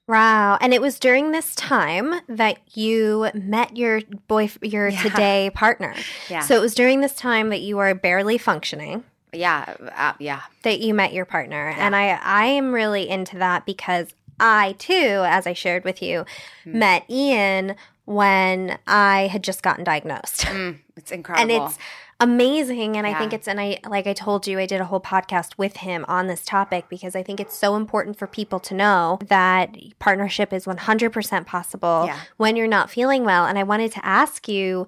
[0.07, 0.57] Wow.
[0.61, 5.01] And it was during this time that you met your boy your Yeah.
[5.01, 5.93] today partner.
[6.29, 10.41] Yeah, So it was during this time that you were barely functioning yeah, uh, yeah.
[10.63, 11.75] that you met your partner.
[11.77, 16.25] And I I am really into that because I too, as I shared with you,
[16.63, 16.79] Hmm.
[16.79, 20.41] met Ian when I had just gotten diagnosed.
[20.45, 21.41] Mm, it's incredible.
[21.55, 21.77] and it's
[22.19, 24.99] amazing and i think it's and i like i told you i did a whole
[24.99, 28.73] podcast with him on this topic because i think it's so important for people to
[28.73, 32.17] know that partnership is 100% possible Yeah.
[32.37, 34.87] when you're not feeling well and i wanted to ask you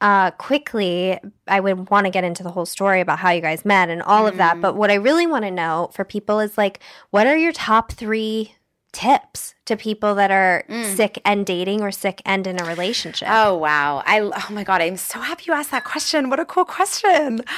[0.00, 3.66] uh, quickly i would want to get into the whole story about how you guys
[3.66, 4.62] met and all of that Mm.
[4.62, 7.92] but what i really want to know for people is like what are your top
[7.92, 8.54] three
[8.92, 13.56] tips to people that are sick and dating or sick and in a relationship Oh
[13.56, 14.02] wow!
[14.04, 14.82] I oh my god!
[14.82, 16.30] I'm so happy you asked that question.
[16.30, 17.42] What a cool question.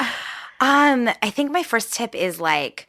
[0.60, 2.88] Um, I think my first tip is like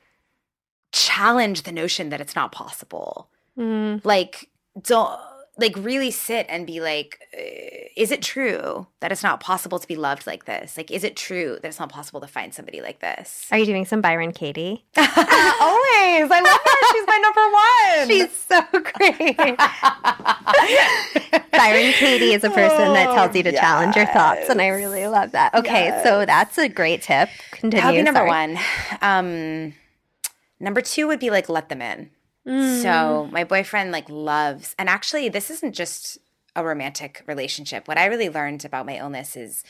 [0.91, 3.29] challenge the notion that it's not possible.
[3.58, 4.06] Mm.
[4.06, 5.19] Like don't
[5.58, 9.88] like really sit and be like, uh, is it true that it's not possible to
[9.88, 10.78] be loved like this?
[10.78, 13.48] Like, is it true that it's not possible to find somebody like this?
[13.52, 16.74] are you doing some byron katie Always, I love her.
[16.92, 18.08] She's my number one.
[18.10, 19.38] She's so great.
[21.52, 25.08] Byron Katie is a person that tells you to challenge your thoughts, and I really
[25.08, 25.54] love that.
[25.54, 27.30] Okay, so that's a great tip.
[27.52, 28.00] Continue.
[28.00, 28.30] Be number sorry.
[28.30, 28.58] one.
[29.02, 29.74] Um,
[30.60, 32.10] number two would be like let them in.
[32.47, 32.82] Mm.
[32.82, 36.17] So my boyfriend like loves, and actually, this isn't just
[36.56, 37.88] a romantic relationship.
[37.88, 39.63] What I really learned about my illness is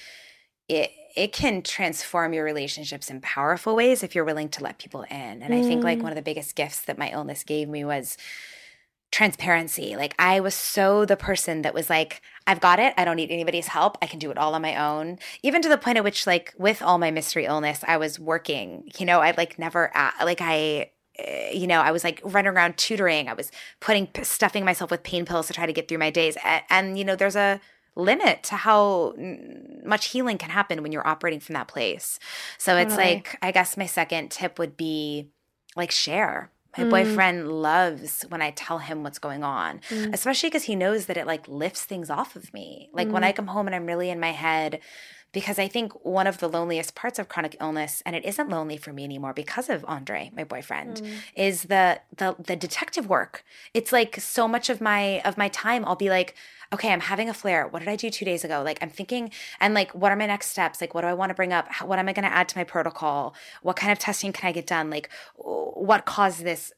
[0.67, 5.03] it it can transform your relationships in powerful ways if you're willing to let people
[5.03, 5.43] in.
[5.43, 5.83] And I think Mm.
[5.83, 8.17] like one of the biggest gifts that my illness gave me was
[9.11, 9.95] transparency.
[9.95, 12.95] Like I was so the person that was like, I've got it.
[12.97, 13.95] I don't need anybody's help.
[14.01, 15.19] I can do it all on my own.
[15.43, 18.89] Even to the point at which, like, with all my mystery illness, I was working.
[18.97, 19.91] You know, I like never
[20.23, 20.89] like I.
[21.17, 23.29] eh, You know, I was like running around tutoring.
[23.29, 26.37] I was putting stuffing myself with pain pills to try to get through my days.
[26.43, 27.59] And, and you know, there's a
[27.95, 29.13] limit to how
[29.85, 32.17] much healing can happen when you're operating from that place.
[32.57, 35.29] So it's like, I guess my second tip would be
[35.75, 36.49] like share.
[36.75, 36.89] My Mm.
[36.89, 40.11] boyfriend loves when I tell him what's going on, Mm.
[40.11, 42.89] especially because he knows that it like lifts things off of me.
[42.93, 43.27] Like when Mm.
[43.27, 44.79] I come home and I'm really in my head,
[45.33, 48.77] because I think one of the loneliest parts of chronic illness, and it isn't lonely
[48.77, 51.13] for me anymore because of Andre, my boyfriend, Mm.
[51.35, 53.43] is the the the detective work.
[53.73, 56.35] It's like so much of my of my time I'll be like,
[56.73, 57.67] okay, I'm having a flare.
[57.67, 58.61] What did I do two days ago?
[58.63, 60.81] Like I'm thinking, and like, what are my next steps?
[60.81, 61.67] Like, what do I want to bring up?
[61.69, 63.35] How, what am I going to add to my protocol?
[63.61, 64.89] What kind of testing can I get done?
[64.89, 66.71] Like, what caused this?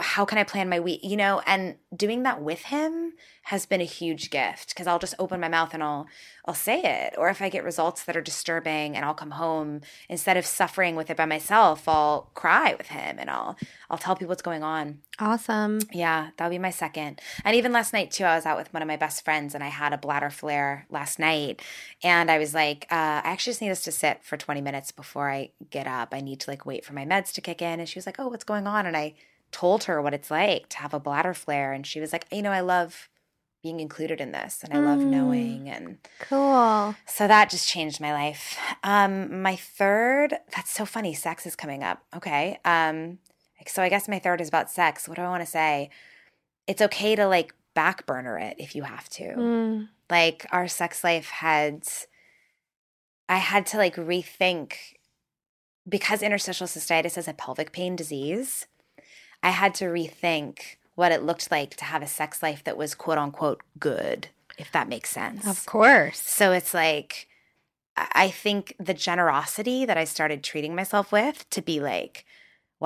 [0.00, 1.00] How can I plan my week?
[1.02, 3.12] You know, and doing that with him
[3.44, 6.06] has been a huge gift because I'll just open my mouth and I'll
[6.46, 7.14] I'll say it.
[7.16, 10.96] Or if I get results that are disturbing and I'll come home instead of suffering
[10.96, 13.56] with it by myself, I'll cry with him and I'll
[13.88, 14.98] I'll tell people what's going on.
[15.18, 15.78] Awesome.
[15.92, 17.20] Yeah, that'll be my second.
[17.44, 19.62] And even last night too, I was out with one of my best friends and
[19.62, 21.62] I had a bladder flare last night.
[22.02, 24.90] And I was like, uh, I actually just need us to sit for 20 minutes
[24.90, 26.12] before I get up.
[26.12, 27.80] I need to like wait for my meds to kick in.
[27.80, 28.86] And she was like, Oh, what's going on?
[28.86, 29.14] And I
[29.60, 31.72] told her what it's like to have a bladder flare.
[31.72, 33.08] And she was like, You know, I love
[33.62, 35.10] being included in this and I love Mm.
[35.16, 36.94] knowing and Cool.
[37.06, 38.56] so that just changed my life.
[38.84, 41.14] Um, my third, that's so funny.
[41.14, 41.98] Sex is coming up.
[42.14, 42.58] Okay.
[42.64, 43.18] Um,
[43.66, 45.08] so I guess my third is about sex.
[45.08, 45.90] What do I want to say?
[46.68, 49.24] It's okay to like back burner it if you have to.
[49.34, 49.88] Mm.
[50.08, 51.82] Like our sex life had,
[53.28, 54.74] I had to like rethink
[55.88, 58.66] because interstitial cystitis is a pelvic pain disease.
[59.42, 62.94] I had to rethink what it looked like to have a sex life that was
[62.94, 65.46] quote unquote good, if that makes sense.
[65.46, 66.18] Of course.
[66.18, 67.28] So it's like,
[67.96, 72.24] I think the generosity that I started treating myself with to be like,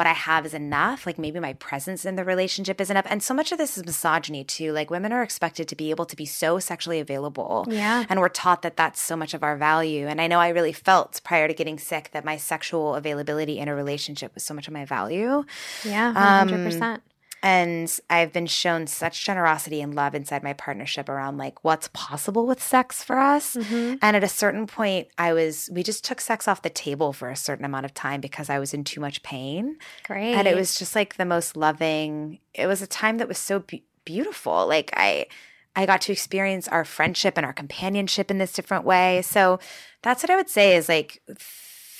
[0.00, 1.04] what I have is enough.
[1.04, 3.04] Like maybe my presence in the relationship is enough.
[3.10, 4.72] And so much of this is misogyny too.
[4.72, 7.66] Like women are expected to be able to be so sexually available.
[7.68, 8.06] Yeah.
[8.08, 10.06] And we're taught that that's so much of our value.
[10.06, 13.68] And I know I really felt prior to getting sick that my sexual availability in
[13.68, 15.44] a relationship was so much of my value.
[15.84, 16.14] Yeah.
[16.16, 17.00] Um, 100%.
[17.42, 22.46] And I've been shown such generosity and love inside my partnership around like what's possible
[22.46, 23.56] with sex for us.
[23.56, 23.98] Mhm.
[24.02, 27.30] And at a certain point, I was, we just took sex off the table for
[27.30, 29.76] a certain amount of time because I was in too much pain.
[30.04, 30.34] Great.
[30.34, 33.60] And it was just like the most loving, it was a time that was so
[33.60, 34.66] be- beautiful.
[34.66, 35.26] Like I,
[35.74, 39.22] I got to experience our friendship and our companionship in this different way.
[39.22, 39.60] So
[40.02, 41.38] that's what I would say is like, th-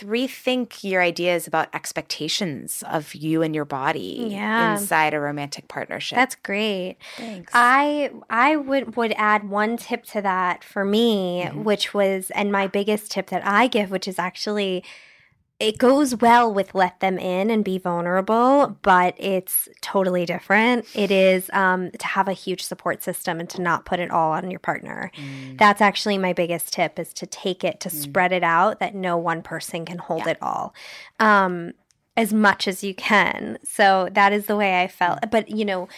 [0.01, 4.73] rethink your ideas about expectations of you and your body Yeah.
[4.73, 6.17] inside a romantic partnership.
[6.17, 6.97] That's great.
[7.17, 7.51] thanks.
[7.55, 11.65] I I would would add one tip to that for me, Mhm.
[11.65, 14.85] which was and my biggest tip that I give, which is actually
[15.61, 20.87] it goes well with let them in and be vulnerable, but it's totally different.
[20.97, 24.33] It is um, to have a huge support system and to not put it all
[24.33, 25.13] on your partner.
[25.17, 25.59] Mm.
[25.59, 27.93] That's actually my biggest tip is to take it to Mm.
[27.93, 30.31] spread it out that no one person can hold Yeah.
[30.33, 30.75] it all.
[31.21, 31.73] Um,
[32.17, 33.59] as much as you can.
[33.63, 35.21] So that is the way I felt.
[35.21, 35.31] Mm.
[35.31, 35.89] But you know,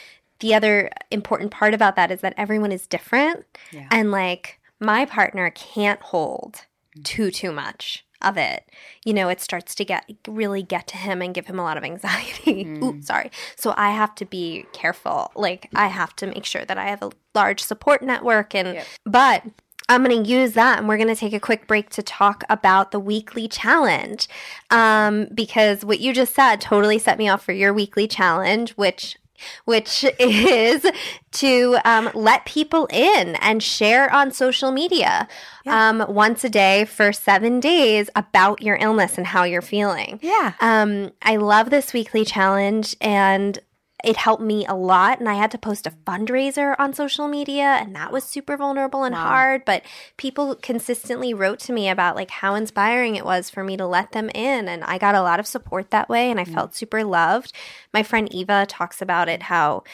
[0.41, 3.45] the other important part about that is that everyone is different.
[3.71, 3.87] Yeah.
[3.93, 6.67] And like my partner can't hold
[7.05, 8.65] too, too much of it.
[9.05, 11.77] You know, it starts to get really get to him and give him a lot
[11.77, 12.65] of anxiety.
[12.83, 13.31] Ooh, sorry.
[13.57, 15.31] So I have to be careful.
[15.35, 18.87] Like I have to make sure that I have a large support network and Yep.
[19.05, 19.43] but
[19.89, 22.45] I'm going to use that and we're going to take a quick break to talk
[22.49, 24.29] about the weekly challenge.
[24.71, 29.19] Um, because what you just said totally set me off for your weekly challenge, which
[29.65, 30.87] which is
[31.33, 35.29] to um, let people in and share on social media
[35.67, 40.19] um, once a day for seven days about your illness and how you're feeling.
[40.23, 40.53] Yeah.
[40.61, 43.59] Um, I love this weekly challenge and
[44.05, 45.21] it helped me a lot.
[45.21, 49.05] And I had to post a fundraiser on social media, and that was super vulnerable
[49.05, 49.23] and Wow.
[49.23, 49.65] hard.
[49.65, 49.83] But
[50.17, 54.13] people consistently wrote to me about like how inspiring it was for me to let
[54.13, 54.69] them in.
[54.69, 57.53] And I got a lot of support that way, and I felt super loved.
[57.93, 59.85] My friend Eva talks about it how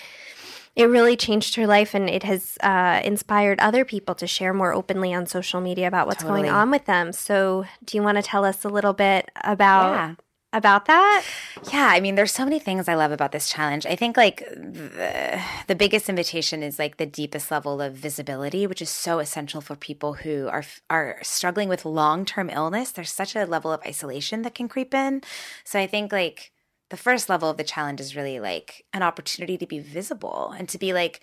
[0.76, 4.72] it really changed her life and it has uh, inspired other people to share more
[4.72, 6.42] openly on social media about what's Totally.
[6.42, 7.12] going on with them.
[7.12, 10.14] So, do you want to tell us a little bit about Yeah.
[10.52, 11.24] About that?
[11.72, 13.84] Yeah, I mean, there's so many things I love about this challenge.
[13.84, 18.80] I think like the, the biggest invitation is like the deepest level of visibility, which
[18.80, 22.92] is so essential for people who are are struggling with long term illness.
[22.92, 25.22] There's such a level of isolation that can creep in.
[25.64, 26.52] So I think like
[26.88, 30.68] the first level of the challenge is really like an opportunity to be visible and
[30.68, 31.20] to be like.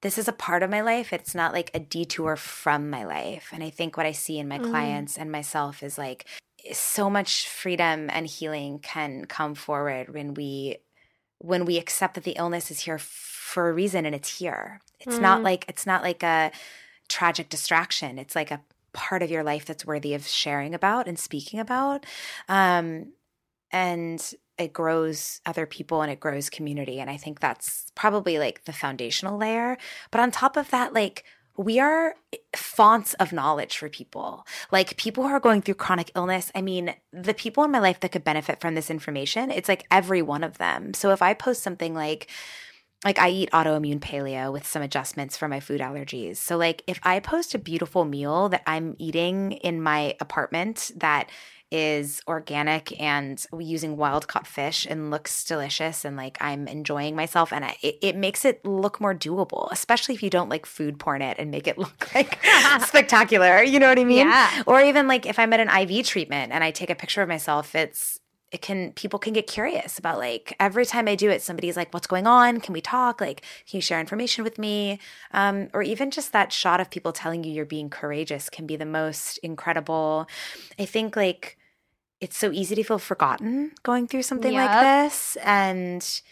[0.00, 1.12] This is a part of my life.
[1.12, 3.50] It's not like a detour from my life.
[3.52, 4.72] And I think what I see in my mm-hmm.
[4.72, 6.26] clients and myself is like
[6.72, 10.78] so much freedom and healing can come forward when we
[11.38, 14.80] when we accept that the illness is here for a reason and it's here.
[15.00, 16.52] It's not like it's not like a
[17.08, 18.18] tragic distraction.
[18.18, 22.06] It's like a part of your life that's worthy of sharing about and speaking about.
[22.48, 23.12] Um
[23.70, 27.00] and it grows other people and it grows community.
[27.00, 29.76] And i think that's probably like the foundational layer.
[30.10, 31.24] But on top of that like
[31.56, 32.14] we are
[32.56, 34.46] fonts of knowledge for people.
[34.70, 36.50] Like people who are going through chronic illness.
[36.54, 39.86] I mean, the people in my life that could benefit from this information, it's like
[39.90, 40.94] every one of them.
[40.94, 42.30] So if I post something like,
[43.04, 46.36] like I eat autoimmune paleo with some adjustments for my food allergies.
[46.36, 51.28] So like if I post a beautiful meal that I'm eating in my apartment that
[51.72, 57.52] is organic and using wild caught fish and looks delicious and like I'm enjoying myself
[57.52, 60.98] and I, it, it makes it look more doable, especially if you don't like food
[60.98, 62.38] porn it and make it look like
[62.80, 63.62] spectacular.
[63.62, 64.28] You know what I mean?
[64.28, 64.62] Yeah.
[64.66, 67.28] Or even like if I'm at an IV treatment and I take a picture of
[67.28, 68.20] myself, it's
[68.52, 71.92] it can people can get curious about like every time I do it, somebody's like,
[71.94, 72.60] "What's going on?
[72.60, 73.18] Can we talk?
[73.18, 75.00] Like, can you share information with me?"
[75.32, 78.76] Um, or even just that shot of people telling you you're being courageous can be
[78.76, 80.28] the most incredible.
[80.78, 81.56] I think like
[82.22, 86.22] it's so easy to feel forgotten going through something like this, and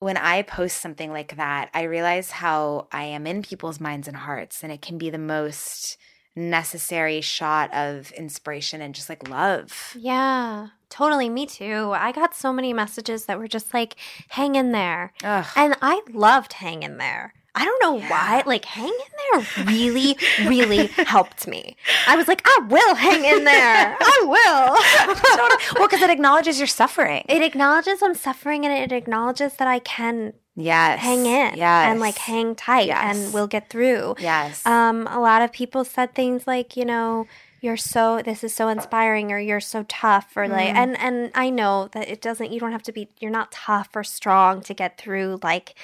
[0.00, 4.16] when I post something like that, I realize how I am in people's minds and
[4.16, 5.96] hearts, and it can be the most
[6.36, 9.94] necessary shot of inspiration and just like love.
[9.98, 11.28] Yeah, totally.
[11.28, 11.92] Me too.
[11.94, 13.96] I got so many messages that were just like,
[14.30, 15.12] hang in there.
[15.22, 15.46] Ugh.
[15.56, 17.34] And I loved hang in there.
[17.54, 18.42] I don't know why.
[18.46, 21.76] Like, hang in there really, really helped me.
[22.06, 23.96] I was like, I will hang in there.
[24.00, 25.74] I will.
[25.78, 27.24] well, because it acknowledges your suffering.
[27.28, 31.00] it acknowledges I'm suffering and it acknowledges that I can yes.
[31.00, 31.90] hang in Yes.
[31.90, 33.16] and like hang tight Yes.
[33.16, 34.14] and we'll get through.
[34.20, 34.64] Yes.
[34.66, 37.26] Um, a lot of people said things like, you know,
[37.60, 40.50] you're so this is so inspiring or you're so tough or Mm.
[40.50, 43.52] like and and I know that it doesn't you don't have to be you're not
[43.52, 45.74] tough or strong to get through like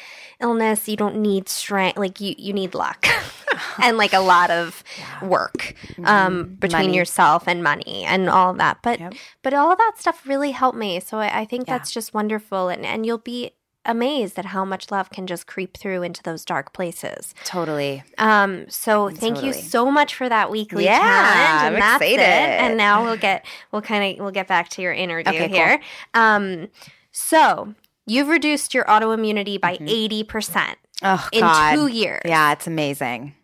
[0.40, 0.88] illness.
[0.88, 3.06] You don't need strength like you you need luck
[3.82, 4.82] and like a lot of
[5.22, 6.86] work um between Mm-hmm.
[6.88, 6.96] Money.
[6.96, 8.78] yourself and money and all that.
[8.82, 9.14] But Yep.
[9.42, 11.00] but all of that stuff really helped me.
[11.00, 11.78] So I, I think Yeah.
[11.78, 13.52] that's just wonderful and, and you'll be
[13.86, 17.34] amazed at how much love can just creep through into those dark places.
[17.44, 18.02] totally.
[18.18, 21.64] Um, so thank you so much for that weekly Yeah, challenge.
[21.66, 22.18] And I'm that's it.
[22.20, 25.56] And now we'll get we'll kind of we'll get back to your interview Okay, cool.
[25.56, 25.80] here.
[26.14, 26.68] Um,
[27.12, 27.74] so
[28.06, 29.88] you've reduced your autoimmunity by Mm-hmm.
[29.88, 31.74] 80 percent Oh, in God.
[31.74, 32.22] two years.
[32.24, 33.34] Yeah, it's amazing.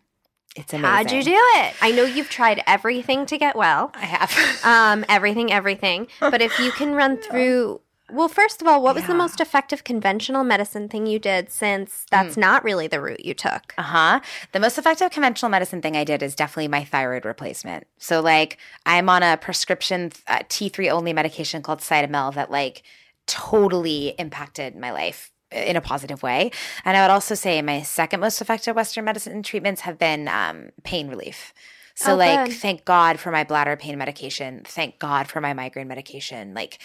[0.55, 0.89] It's amazing.
[0.95, 1.73] How'd you do it?
[1.81, 3.91] I know you've tried everything to get well.
[3.95, 4.31] I have.
[4.63, 6.07] Um, everything, everything.
[6.19, 7.81] But if you can run through
[8.13, 12.05] well, first of all, what was the most effective conventional medicine thing you did since
[12.11, 13.73] that's not really the route you took?
[13.77, 14.19] Uh huh.
[14.51, 17.87] The most effective conventional medicine thing I did is definitely my thyroid replacement.
[17.97, 22.83] So, like, I'm on a prescription uh, T3 only medication called Cytomel that, like,
[23.25, 26.51] totally impacted my life in a positive way.
[26.85, 30.69] And I would also say my second most effective Western medicine treatments have been um,
[30.83, 31.53] pain relief.
[31.95, 32.55] So, Oh, like, good.
[32.55, 34.63] thank God for my bladder pain medication.
[34.65, 36.53] Thank God for my migraine medication.
[36.55, 36.79] Like,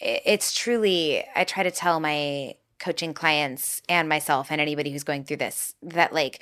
[0.00, 5.24] it's truly, I try to tell my coaching clients and myself and anybody who's going
[5.24, 6.40] through this that like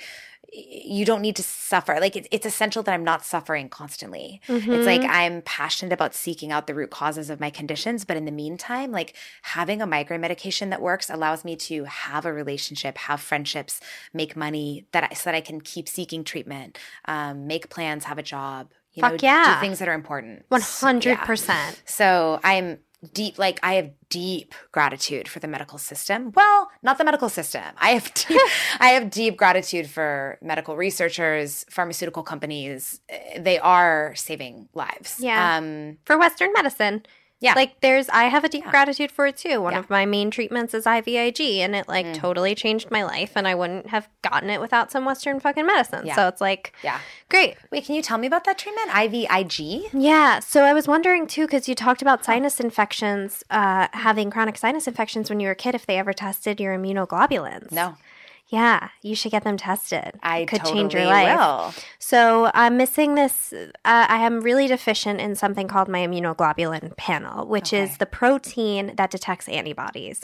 [0.53, 1.97] you don't need to suffer.
[1.99, 4.39] Like it's, it's essential that I'm not suffering constantly.
[4.47, 4.71] Mm-hmm.
[4.71, 8.23] It's like I'm passionate about seeking out the root causes of my conditions, but in
[8.23, 12.97] the meantime, like having a migraine medication that works allows me to have a relationship,
[12.97, 13.81] have friendships,
[14.13, 18.17] make money that I, so that I can keep seeking treatment, um, make plans, have
[18.17, 18.71] a job.
[18.93, 19.55] You Fuck know, yeah.
[19.55, 20.45] do things that are important.
[20.47, 21.81] One hundred percent.
[21.85, 22.79] So I'm
[23.13, 26.31] deep like i have deep gratitude for the medical system.
[26.35, 27.63] Well not the medical system.
[27.77, 28.39] I have deep,
[28.79, 33.01] i have deep gratitude for medical researchers pharmaceutical companies.
[33.37, 35.17] They are saving lives.
[35.19, 35.57] Yeah.
[35.57, 37.03] Um, for western medicine
[37.39, 37.53] yeah.
[37.53, 38.71] Like there's I have a deep yeah.
[38.71, 39.61] gratitude for it too.
[39.61, 39.79] One yeah.
[39.79, 42.15] of my main treatments is IVIG and it like mm.
[42.15, 46.07] totally changed my life and I wouldn't have gotten it without some western fucking medicine.
[46.07, 46.15] Yeah.
[46.15, 46.99] So it's like Yeah.
[47.29, 47.57] Great.
[47.71, 48.89] Wait, can you tell me about that treatment?
[48.89, 49.89] IVIG?
[49.93, 50.39] Yeah.
[50.39, 54.87] So I was wondering too cuz you talked about sinus infections uh having chronic sinus
[54.87, 57.71] infections when you were a kid if they ever tested your immunoglobulins.
[57.71, 57.97] No.
[58.49, 60.13] Yeah, you should get them tested.
[60.23, 61.37] I could totally change your life.
[61.37, 61.73] Will.
[61.99, 63.53] So I'm missing this.
[63.53, 67.83] Uh, I am really deficient in something called my immunoglobulin panel, which okay.
[67.83, 70.21] is the protein that detects antibodies.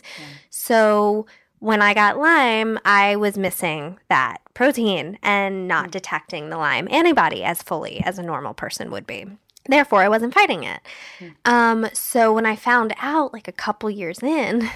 [0.50, 1.26] So
[1.60, 5.92] when I got Lyme, I was missing that protein and not mm.
[5.92, 9.26] detecting the Lyme antibody as fully as a normal person would be.
[9.68, 10.82] Therefore, I wasn't fighting it.
[11.20, 11.36] Mm.
[11.46, 14.70] Um, so when I found out, like a couple years in,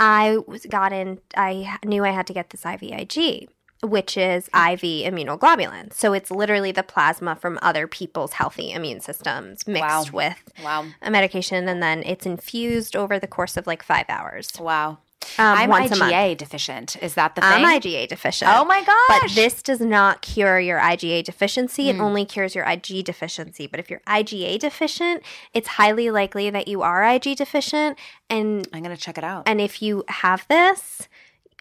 [0.00, 1.20] I was got in.
[1.36, 3.48] I knew I had to get this IVIG,
[3.82, 5.92] which is IV immunoglobulin.
[5.92, 10.04] So it's literally the plasma from other people's healthy immune systems mixed wow.
[10.12, 10.86] with wow.
[11.02, 14.50] a medication, and then it's infused over the course of like five hours.
[14.58, 14.98] Wow.
[15.38, 16.96] Um, I'm IgA deficient.
[17.02, 17.64] Is that the thing?
[17.64, 18.50] I'm IgA deficient.
[18.54, 19.08] Oh my gosh.
[19.08, 21.84] But this does not cure your IgA deficiency.
[21.84, 21.88] Mm.
[21.88, 22.02] It hmm.
[22.02, 23.66] only cures your Ig deficiency.
[23.66, 25.22] But if you're IgA deficient,
[25.54, 27.98] it's highly likely that you are Ig deficient.
[28.28, 29.44] And I'm going to check it out.
[29.46, 31.08] And if you have this,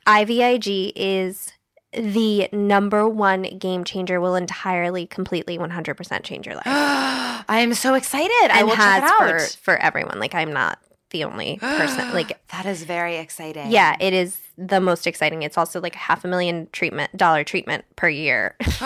[0.07, 1.51] IVIG is
[1.91, 6.63] the number one game changer will entirely, completely, 100% change your life.
[6.65, 8.31] I am so excited.
[8.43, 9.41] And I will check it out.
[9.41, 10.19] For, for everyone.
[10.19, 10.79] Like, I'm not
[11.11, 12.11] the only person.
[12.13, 13.71] like that is very exciting.
[13.71, 15.43] Yeah, it is the most exciting.
[15.43, 18.55] It's also like a half a million treatment dollar treatment per year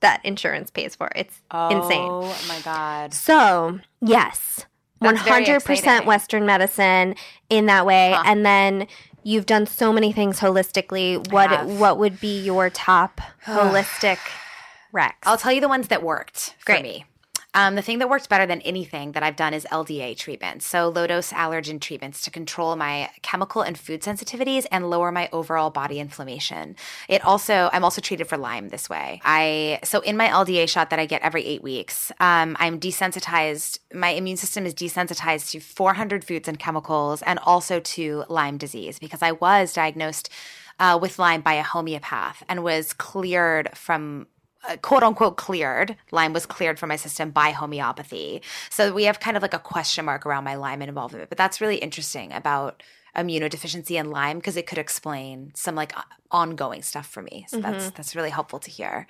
[0.00, 1.10] that insurance pays for.
[1.16, 2.00] It's oh, insane.
[2.00, 3.14] Oh my god.
[3.14, 4.66] So yes,
[5.02, 7.14] hundred percent Western medicine
[7.48, 8.22] in that way, huh.
[8.26, 8.86] and then.
[9.28, 11.32] You've done so many things holistically.
[11.32, 14.18] What what would be your top holistic
[14.92, 15.16] Rex?
[15.24, 16.76] I'll tell you the ones that worked Great.
[16.76, 17.04] for me.
[17.56, 20.66] Um, the thing that works better than anything that I've done is LDA treatments.
[20.66, 25.30] So low dose allergen treatments to control my chemical and food sensitivities and lower my
[25.32, 26.76] overall body inflammation.
[27.08, 29.22] It also, I'm also treated for Lyme this way.
[29.24, 33.78] I, so in my LDA shot that I get every eight weeks, um, I'm desensitized.
[33.94, 38.98] My immune system is desensitized to 400 foods and chemicals and also to Lyme disease
[38.98, 40.28] because I was diagnosed
[40.78, 44.26] uh, with Lyme by a homeopath and was cleared from
[44.82, 45.96] quote unquote cleared.
[46.10, 48.42] Lyme was cleared from my system by homeopathy.
[48.70, 51.28] So we have kind of like a question mark around my Lyme involvement.
[51.28, 52.82] But that's really interesting about
[53.16, 55.92] immunodeficiency and Lyme because it could explain some like
[56.30, 57.46] ongoing stuff for me.
[57.48, 57.72] So mm-hmm.
[57.72, 59.06] that's that's really helpful to hear.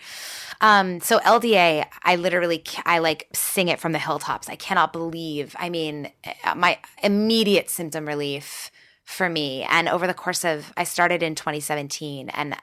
[0.61, 4.49] Um, so LDA, I literally I like sing it from the hilltops.
[4.49, 5.57] I cannot believe.
[5.59, 6.11] I mean,
[6.45, 8.71] uh, my immediate symptom relief
[9.05, 12.57] for me and over the course of I started in 2017 and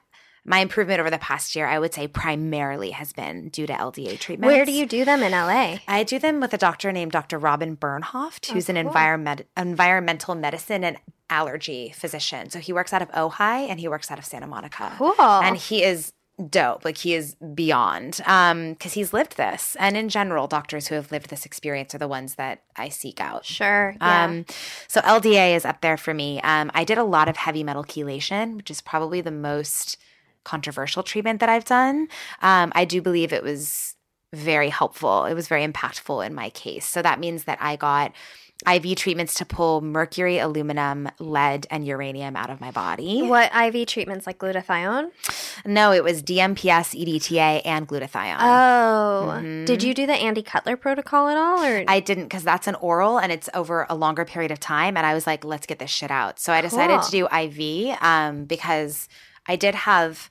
[0.45, 4.19] my improvement over the past year, I would say primarily has been due to LDA
[4.19, 4.51] treatment.
[4.51, 5.79] Where do you do them in LA?
[5.87, 7.39] I do them with a doctor named Dr.
[7.39, 8.79] Robin Bernhoft, who's oh, cool.
[8.79, 10.97] an environment, environmental medicine and
[11.29, 12.49] allergy physician.
[12.49, 14.93] So he works out of Ojai and he works out of Santa Monica.
[14.97, 15.15] Cool.
[15.19, 16.13] And he is
[16.49, 16.83] dope.
[16.83, 19.77] Like he is beyond um because he's lived this.
[19.79, 23.21] And in general, doctors who have lived this experience are the ones that I seek
[23.21, 23.45] out.
[23.45, 23.95] Sure.
[24.01, 24.25] Yeah.
[24.25, 24.45] Um
[24.87, 26.41] so LDA is up there for me.
[26.41, 29.97] Um I did a lot of heavy metal chelation, which is probably the most
[30.43, 32.07] controversial treatment that I've done.
[32.41, 33.95] Um, I do believe it was
[34.33, 35.25] very helpful.
[35.25, 36.85] It was very impactful in my case.
[36.85, 38.13] So that means that I got
[38.71, 43.21] IV treatments to pull mercury, aluminum, lead, and uranium out of my body.
[43.21, 45.11] What IV treatments like glutathione?
[45.65, 48.37] No, it was DMPS, EDTA, and glutathione.
[48.39, 49.65] Oh, mm-hmm.
[49.65, 51.63] did you do the Andy Cutler protocol at all?
[51.63, 54.97] Or I didn't because that's an oral and it's over a longer period of time.
[54.97, 56.39] And I was like, let's get this shit out.
[56.39, 57.03] So I decided cool.
[57.03, 59.09] to do IV um, because
[59.47, 60.29] I did have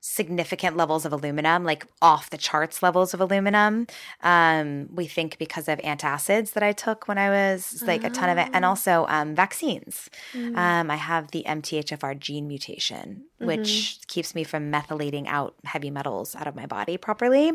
[0.00, 3.86] significant levels of aluminum, like off the charts levels of aluminum.
[4.22, 8.30] Um, we think because of antacids that I took when I was like a ton
[8.30, 8.68] of it, and ah.
[8.68, 10.08] also um, vaccines.
[10.32, 10.56] Mm-hmm.
[10.56, 14.02] Um, I have the MTHFR gene mutation, which mm-hmm.
[14.06, 17.52] keeps me from methylating out heavy metals out of my body properly.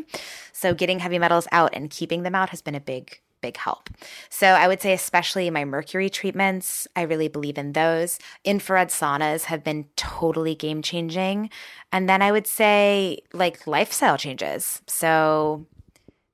[0.52, 3.90] So getting heavy metals out and keeping them out has been a big big help.
[4.30, 8.18] So I would say, especially my mercury treatments, I really believe in those.
[8.42, 11.50] Infrared saunas have been totally game changing.
[11.92, 14.80] And then I would say, like, lifestyle changes.
[14.86, 15.66] So,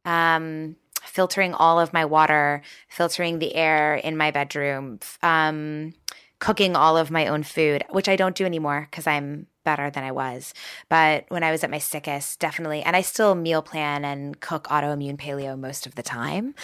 [0.05, 5.93] um, filtering all of my water, filtering the air in my bedroom, um,
[6.39, 10.05] cooking all of my own food, which I don't do anymore because I'm better than
[10.05, 10.55] I was.
[10.89, 14.65] But when I was at my sickest, definitely, and I still meal plan and cook
[14.65, 16.55] autoimmune paleo most of the time.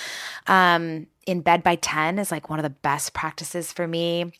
[0.46, 4.32] Um, in bed by 10 is like one of the best practices for me.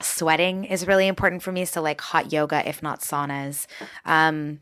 [0.00, 1.64] Sweating is really important for me.
[1.64, 3.66] So, like hot yoga, if not saunas.
[4.04, 4.60] Um,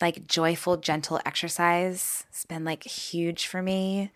[0.00, 4.10] like joyful, gentle exercise has been like huge for me.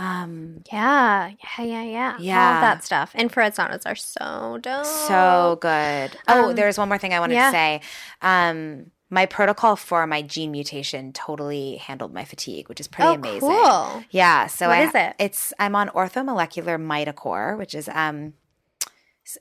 [0.00, 2.16] Um, yeah, yeah, yeah, yeah.
[2.18, 2.54] Yeah.
[2.54, 3.14] All that stuff.
[3.14, 4.86] Infrared saunas are so dope.
[4.86, 6.16] so good.
[6.26, 7.50] Oh, Um, there's one more thing I wanted yeah.
[7.50, 7.80] to say.
[8.22, 13.14] Um, my protocol for my gene mutation totally handled my fatigue, which is pretty Oh,
[13.14, 13.40] amazing.
[13.40, 14.04] cool.
[14.10, 14.46] Yeah.
[14.46, 15.14] So What I, is it?
[15.18, 18.34] It's I'm on orthomolecular mitocore, which is um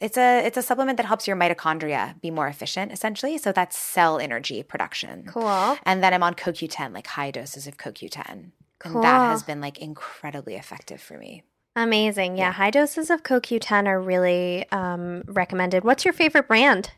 [0.01, 3.37] it's a it's a supplement that helps your mitochondria be more efficient, essentially.
[3.37, 5.25] So that's cell energy production.
[5.27, 5.77] Cool.
[5.83, 8.51] And then I'm on CoQ10, like high doses of CoQ10.
[8.79, 8.95] Cool.
[8.95, 11.43] And that has been like incredibly effective for me.
[11.75, 12.37] Amazing.
[12.37, 15.83] Yeah, high doses of CoQ10 are really um, recommended.
[15.83, 16.91] What's your favorite brand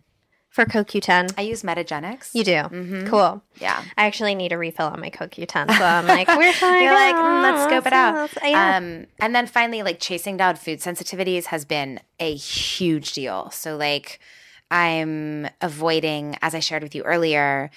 [0.50, 1.34] for CoQ10?
[1.38, 2.32] I use Metagenics.
[2.34, 2.52] You do.
[2.52, 3.08] Mhm.
[3.08, 3.44] Cool.
[3.60, 3.84] Yeah.
[3.98, 7.16] I actually need a refill on my CoQ10, so I'm like, we're I You're like,
[7.16, 8.30] "Mm, let's scope it out.
[8.44, 8.78] Yeah.
[8.78, 13.50] Um, and then finally, like chasing down food sensitivities has been a huge deal.
[13.52, 14.20] So, like,
[14.70, 17.70] I'm avoiding, as I shared with you earlier,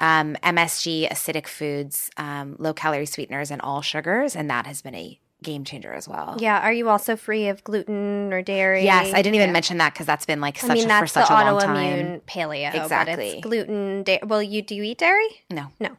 [0.00, 4.34] um, MSG, acidic foods, um, low calorie sweeteners, and all sugars.
[4.34, 6.36] And that has been a game changer as well.
[6.38, 6.58] yeah.
[6.60, 8.84] Are you also free of gluten or dairy?
[8.84, 9.52] Yes, I didn't even Yeah.
[9.54, 12.06] mention that because that's been like such I mean, a, for such a long autoimmune
[12.06, 12.20] time.
[12.26, 12.72] paleo.
[12.72, 13.40] But Exactly.
[13.40, 14.02] gluten.
[14.02, 15.28] Da- well, you do you eat dairy?
[15.50, 15.96] No, No.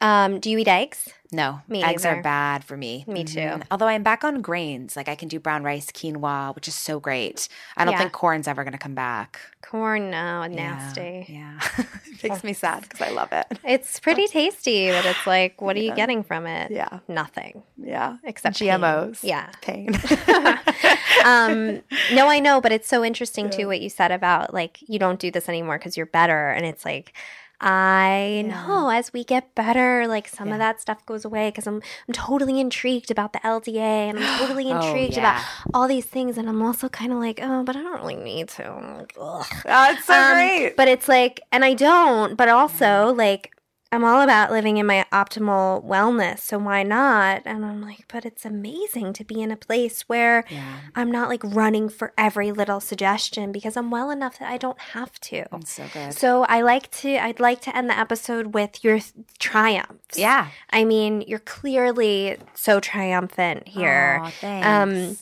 [0.00, 1.08] Um, do you eat eggs?
[1.32, 2.18] No, Me eggs either.
[2.18, 3.04] are bad for me.
[3.06, 3.38] Me too.
[3.40, 3.62] Mhm.
[3.70, 6.98] Although I'm back on grains, like I can do brown rice, quinoa, which is so
[7.00, 7.48] great.
[7.76, 7.98] I don't Yeah.
[8.00, 9.40] think corn's ever going to come back.
[9.62, 10.10] Corn?
[10.10, 11.26] No, Yeah, nasty.
[11.28, 11.60] Yeah.
[11.78, 13.46] it makes me sad because I love it.
[13.62, 16.70] It's pretty tasty, but it's like, what are you getting from it?
[16.72, 16.98] Yeah.
[17.08, 18.16] Nothing Yeah.
[18.24, 18.68] except pain.
[18.70, 19.20] GMOs.
[19.22, 19.50] Yeah.
[19.62, 19.90] Pain.
[21.24, 24.98] um, no, I know, but it's so interesting too what you said about like you
[24.98, 27.12] don't do this anymore because you're better, and it's like
[27.60, 30.54] I know as we get better, like some Yeah.
[30.54, 34.26] of that stuff goes away because I'm I'm totally intrigued about the LDA and I'm
[34.38, 35.20] totally Oh, intrigued yeah.
[35.20, 35.44] about
[35.74, 38.48] all these things, and I'm also kind of like, oh, but I don't really need
[38.56, 38.66] to.
[38.66, 39.44] I'm like, oh,
[39.92, 40.76] it's so Um, great.
[40.76, 43.52] But it's like, and I don't, but also like,
[43.92, 46.38] I'm all about living in my optimal wellness.
[46.38, 47.42] So why not?
[47.44, 50.76] And I'm like, but it's amazing to be in a place where Yeah.
[50.94, 54.80] I'm not like running for every little suggestion because I'm well enough that I don't
[54.80, 55.44] have to.
[55.54, 56.14] It's so good.
[56.14, 60.16] So I like to, I'd like to end the episode with your th- triumphs.
[60.16, 60.48] yeah.
[60.70, 64.22] I mean, you're clearly so triumphant here.
[64.40, 64.66] Thanks.
[64.66, 65.16] Um,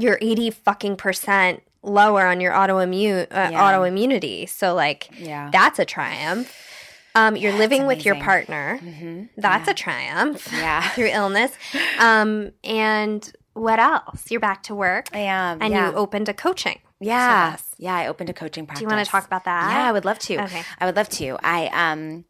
[0.00, 3.60] You're 80 fucking percent lower on your autoimmune uh, Yeah.
[3.60, 4.48] autoimmunity.
[4.48, 5.50] So like yeah.
[5.52, 6.50] that's a triumph.
[7.14, 8.78] Um, you're living with your partner.
[8.78, 10.88] hmm That's a triumph Yeah.
[10.90, 11.52] through illness.
[11.98, 14.30] Um, and what else?
[14.30, 15.62] You're back to work, I am.
[15.62, 15.90] and yeah.
[15.90, 16.80] you opened a coaching.
[17.00, 17.52] Yeah.
[17.52, 17.74] service.
[17.78, 17.94] Yeah.
[17.94, 18.80] I opened a coaching practice.
[18.80, 19.70] Do you want to talk about that?
[19.72, 20.42] Yeah, I would love to.
[20.44, 20.62] Okay.
[20.80, 21.36] I would love to.
[21.42, 22.24] I um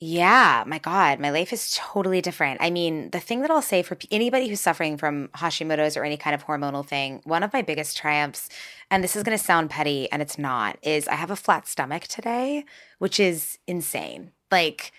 [0.00, 2.60] yeah, my god, my life is totally different.
[2.60, 6.18] I mean, the thing that I'll say for anybody who's suffering from Hashimoto's or any
[6.18, 8.50] kind of hormonal thing, one of my biggest triumphs,
[8.90, 11.66] and this is going to sound petty and it's not, is I have a flat
[11.66, 12.64] stomach today,
[12.98, 14.32] which is insane.
[14.50, 14.92] Like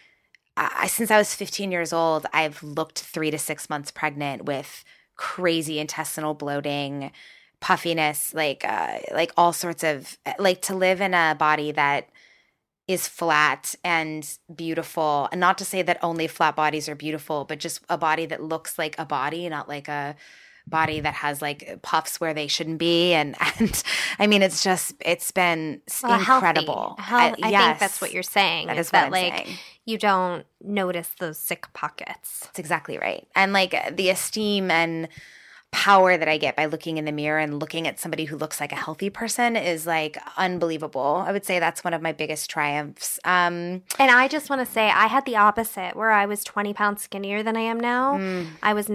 [0.57, 4.83] I, since I was 15 years old, I've looked 3 to 6 months pregnant with
[5.15, 7.11] crazy intestinal bloating,
[7.59, 12.09] puffiness, like uh, like all sorts of like to live in a body that
[12.87, 15.27] is flat and beautiful.
[15.31, 18.43] And not to say that only flat bodies are beautiful, but just a body that
[18.43, 20.15] looks like a body, not like a
[20.67, 23.13] body that has like puffs where they shouldn't be.
[23.13, 23.83] And and
[24.19, 26.95] I mean, it's just it's been Well, incredible.
[26.99, 28.67] Health- I, think yes, that's what you're saying.
[28.67, 29.57] That is is what that I'm like saying.
[29.85, 32.39] you don't notice those sick pockets.
[32.41, 33.27] That's exactly right.
[33.35, 35.07] And like the esteem and
[35.71, 38.61] power that I get by looking in the mirror and looking at somebody who looks
[38.61, 41.21] like a healthy person is like unbelievable.
[41.27, 43.19] I would say that's one of my biggest triumphs.
[43.25, 46.73] Um, And I just want to say, I had the opposite, where I was 20
[46.73, 48.45] pounds skinnier than I am now.
[48.63, 48.87] I was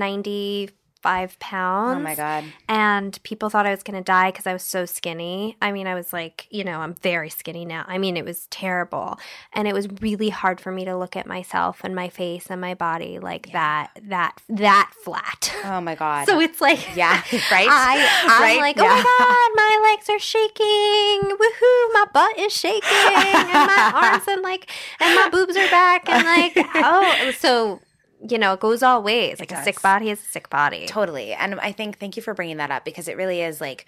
[1.05, 1.97] 95 pounds.
[1.97, 2.45] oh my God.
[2.69, 5.57] And people thought I was going to die because I was so skinny.
[5.63, 7.85] I mean, I was like, you know, I'm very skinny now.
[7.87, 9.19] I mean, it was terrible.
[9.53, 12.61] And it was really hard for me to look at myself and my face and
[12.61, 15.53] my body like that, that, that flat.
[15.65, 16.11] Oh my God.
[16.31, 17.67] So it's like, yeah, right?
[17.69, 18.59] I, I'm Right?
[18.61, 18.89] like, oh Yeah.
[18.91, 21.37] my god, my legs are shaking.
[21.37, 24.71] Woohoo, my butt is shaking, and my arms and like,
[25.01, 27.81] and my boobs are back, and like, oh, so
[28.29, 29.41] you know, it goes all ways.
[29.41, 30.87] Like a sick body is a sick body.
[30.87, 31.33] Totally.
[31.33, 33.87] And I think thank you for bringing that up because it really is like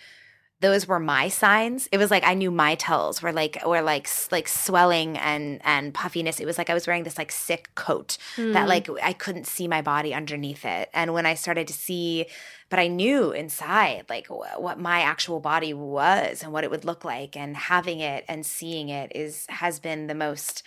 [0.61, 1.89] those were my signs.
[1.91, 5.61] It was like I knew my tells were like were like s- like swelling and
[5.65, 6.41] and puffiness.
[6.41, 8.69] It was like I was wearing this like sick coat that hmm.
[8.69, 10.89] like I couldn't see my body underneath it.
[10.95, 12.27] And when I started to see
[12.71, 16.87] but I knew inside like wh- what my actual body was and what it would
[16.87, 20.63] look like and having it and seeing it is has been the most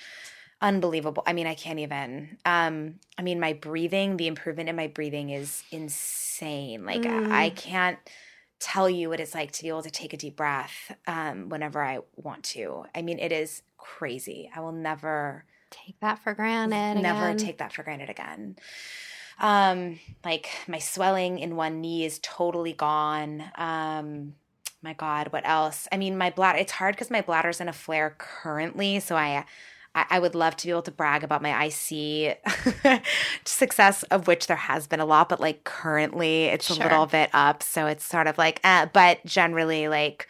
[0.66, 1.22] unbelievable.
[1.28, 2.38] I mean, I can't even.
[2.43, 6.86] Um, I mean, my breathing, the improvement in my breathing is insane.
[6.86, 7.99] Like I I can't
[8.59, 11.84] tell you what it's like to be able to take a deep breath um, whenever
[11.84, 12.86] I want to.
[12.95, 14.49] I mean, it is crazy.
[14.55, 17.01] I will never Take that for granted.
[17.01, 17.38] never again.
[17.38, 18.55] take that for granted again.
[19.39, 23.43] Um, like my swelling in one knee is totally gone.
[23.55, 24.36] Um,
[24.82, 25.88] my God, what else?
[25.91, 26.57] I mean, my bladder.
[26.59, 29.45] It's hard because my bladder's in a flare currently, so I.
[29.96, 32.38] I I would love to be able to brag about my IC
[33.46, 36.86] success, of which there has been a lot, but like currently it's Sure.
[36.86, 37.64] a little bit up.
[37.64, 40.28] So it's sort of like, eh, but generally, like,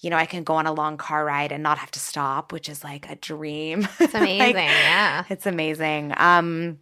[0.00, 2.52] you know, I can go on a long car ride and not have to stop,
[2.52, 3.86] which is like a dream.
[4.00, 4.54] It's Like, amazing.
[4.56, 5.24] yeah.
[5.28, 6.12] it's amazing.
[6.16, 6.78] Um,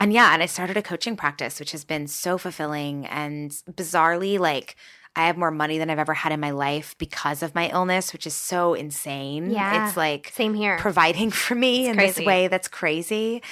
[0.00, 4.38] and yeah, and I started a coaching practice, which has been so fulfilling and bizarrely
[4.38, 4.76] like
[5.18, 8.12] I have more money than I've ever had in my life because of my illness,
[8.12, 9.50] which is so insane.
[9.50, 9.88] Yeah.
[9.88, 10.78] It's like Same here.
[10.78, 12.20] providing for me It's in crazy.
[12.20, 13.42] this way that's crazy.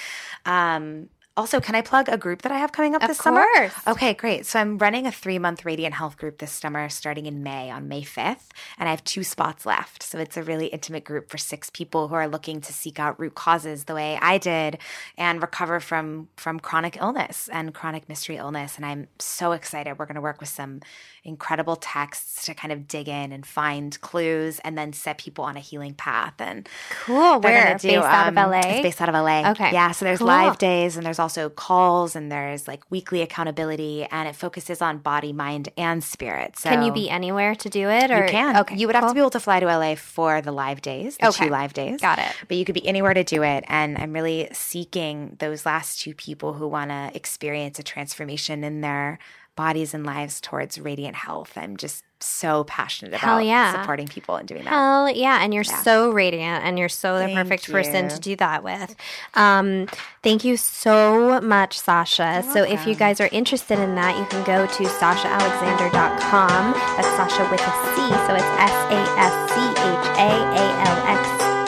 [0.44, 3.44] Um, also, can I plug a group that I have coming up Of this summer?
[3.56, 3.72] course.
[3.86, 4.46] Okay, great.
[4.46, 7.88] So I'm running a three month Radiant Health group this summer starting in May on
[7.88, 10.02] May 5th, and I have two spots left.
[10.02, 13.18] So it's a really intimate group for six people who are looking to seek out
[13.20, 14.78] root causes the way I did
[15.18, 18.76] and recover from from chronic illness and chronic mystery illness.
[18.76, 19.98] And I'm so excited.
[19.98, 20.80] We're going to work with some
[21.24, 25.56] incredible texts to kind of dig in and find clues and then set people on
[25.56, 26.34] a healing path.
[26.38, 26.68] And
[27.04, 27.40] Cool.
[27.40, 27.78] we're Where?
[27.78, 28.60] do, Based out of um, LA?
[28.60, 29.50] It's based out of LA.
[29.50, 29.72] Okay.
[29.72, 29.90] Yeah.
[29.90, 30.28] So there's Cool.
[30.28, 34.98] live days and there's also calls and there's like weekly accountability and it focuses on
[34.98, 36.56] body, mind, and spirit.
[36.56, 38.12] So Can you be anywhere to do it?
[38.12, 38.56] Or you can.
[38.58, 38.76] Okay.
[38.76, 41.26] You would have to be able to fly to LA for the live days, the
[41.30, 41.46] Okay.
[41.46, 42.00] two live days.
[42.00, 42.32] Got it.
[42.46, 43.64] But you could be anywhere to do it.
[43.66, 48.82] And I'm really seeking those last two people who want to experience a transformation in
[48.82, 49.18] their
[49.56, 51.52] bodies and lives towards radiant health.
[51.56, 53.80] I'm just so passionate about yeah.
[53.80, 54.70] supporting people and doing that.
[54.70, 55.42] Hell yeah.
[55.42, 58.94] And you're so radiant and you're so the Thank perfect person to do that with.
[59.34, 59.88] Um,
[60.22, 62.44] thank you so much, Sascha.
[62.52, 66.72] so if you guys are interested in that, you can go to saschaalexander.com.
[66.72, 67.96] That's Sascha with a C.
[68.26, 71.24] So it's S A S C H A A L X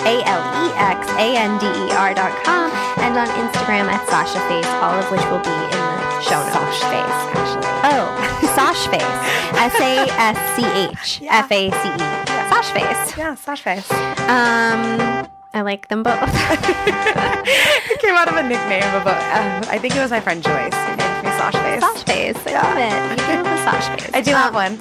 [0.06, 2.70] A L E X A N D E R dot com
[3.00, 6.54] and on Instagram at Sasha Face, all of which will be in the show notes.
[6.54, 7.47] Sosh face, actually.
[8.54, 9.02] Sash Face.
[9.58, 11.98] S A S C H F A C E.
[12.50, 13.16] Sash Face.
[13.16, 13.90] Yeah, Sosh face.
[13.90, 16.18] Um, I like them both.
[16.22, 20.42] it came out of a nickname of a, uh, I think it was my friend
[20.42, 21.80] Joyce who named me Sosh face.
[21.80, 22.36] Sash Face.
[22.46, 23.10] I love it.
[23.10, 24.10] You do have a Sash Face.
[24.14, 24.78] I do have one.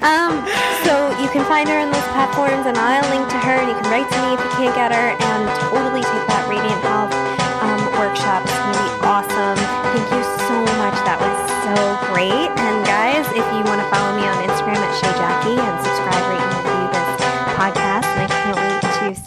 [0.00, 0.46] Um,
[0.86, 3.76] so you can find her on those platforms, and I'll link to her, and you
[3.76, 7.12] can write to me if you can't get her, and totally take that Radiant Health
[7.60, 8.47] um, workshop.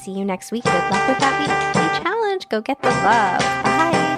[0.02, 0.64] See you next week.
[0.64, 2.50] Good luck with that weekly challenge.
[2.50, 3.40] Go get the love.
[3.64, 4.11] Bye.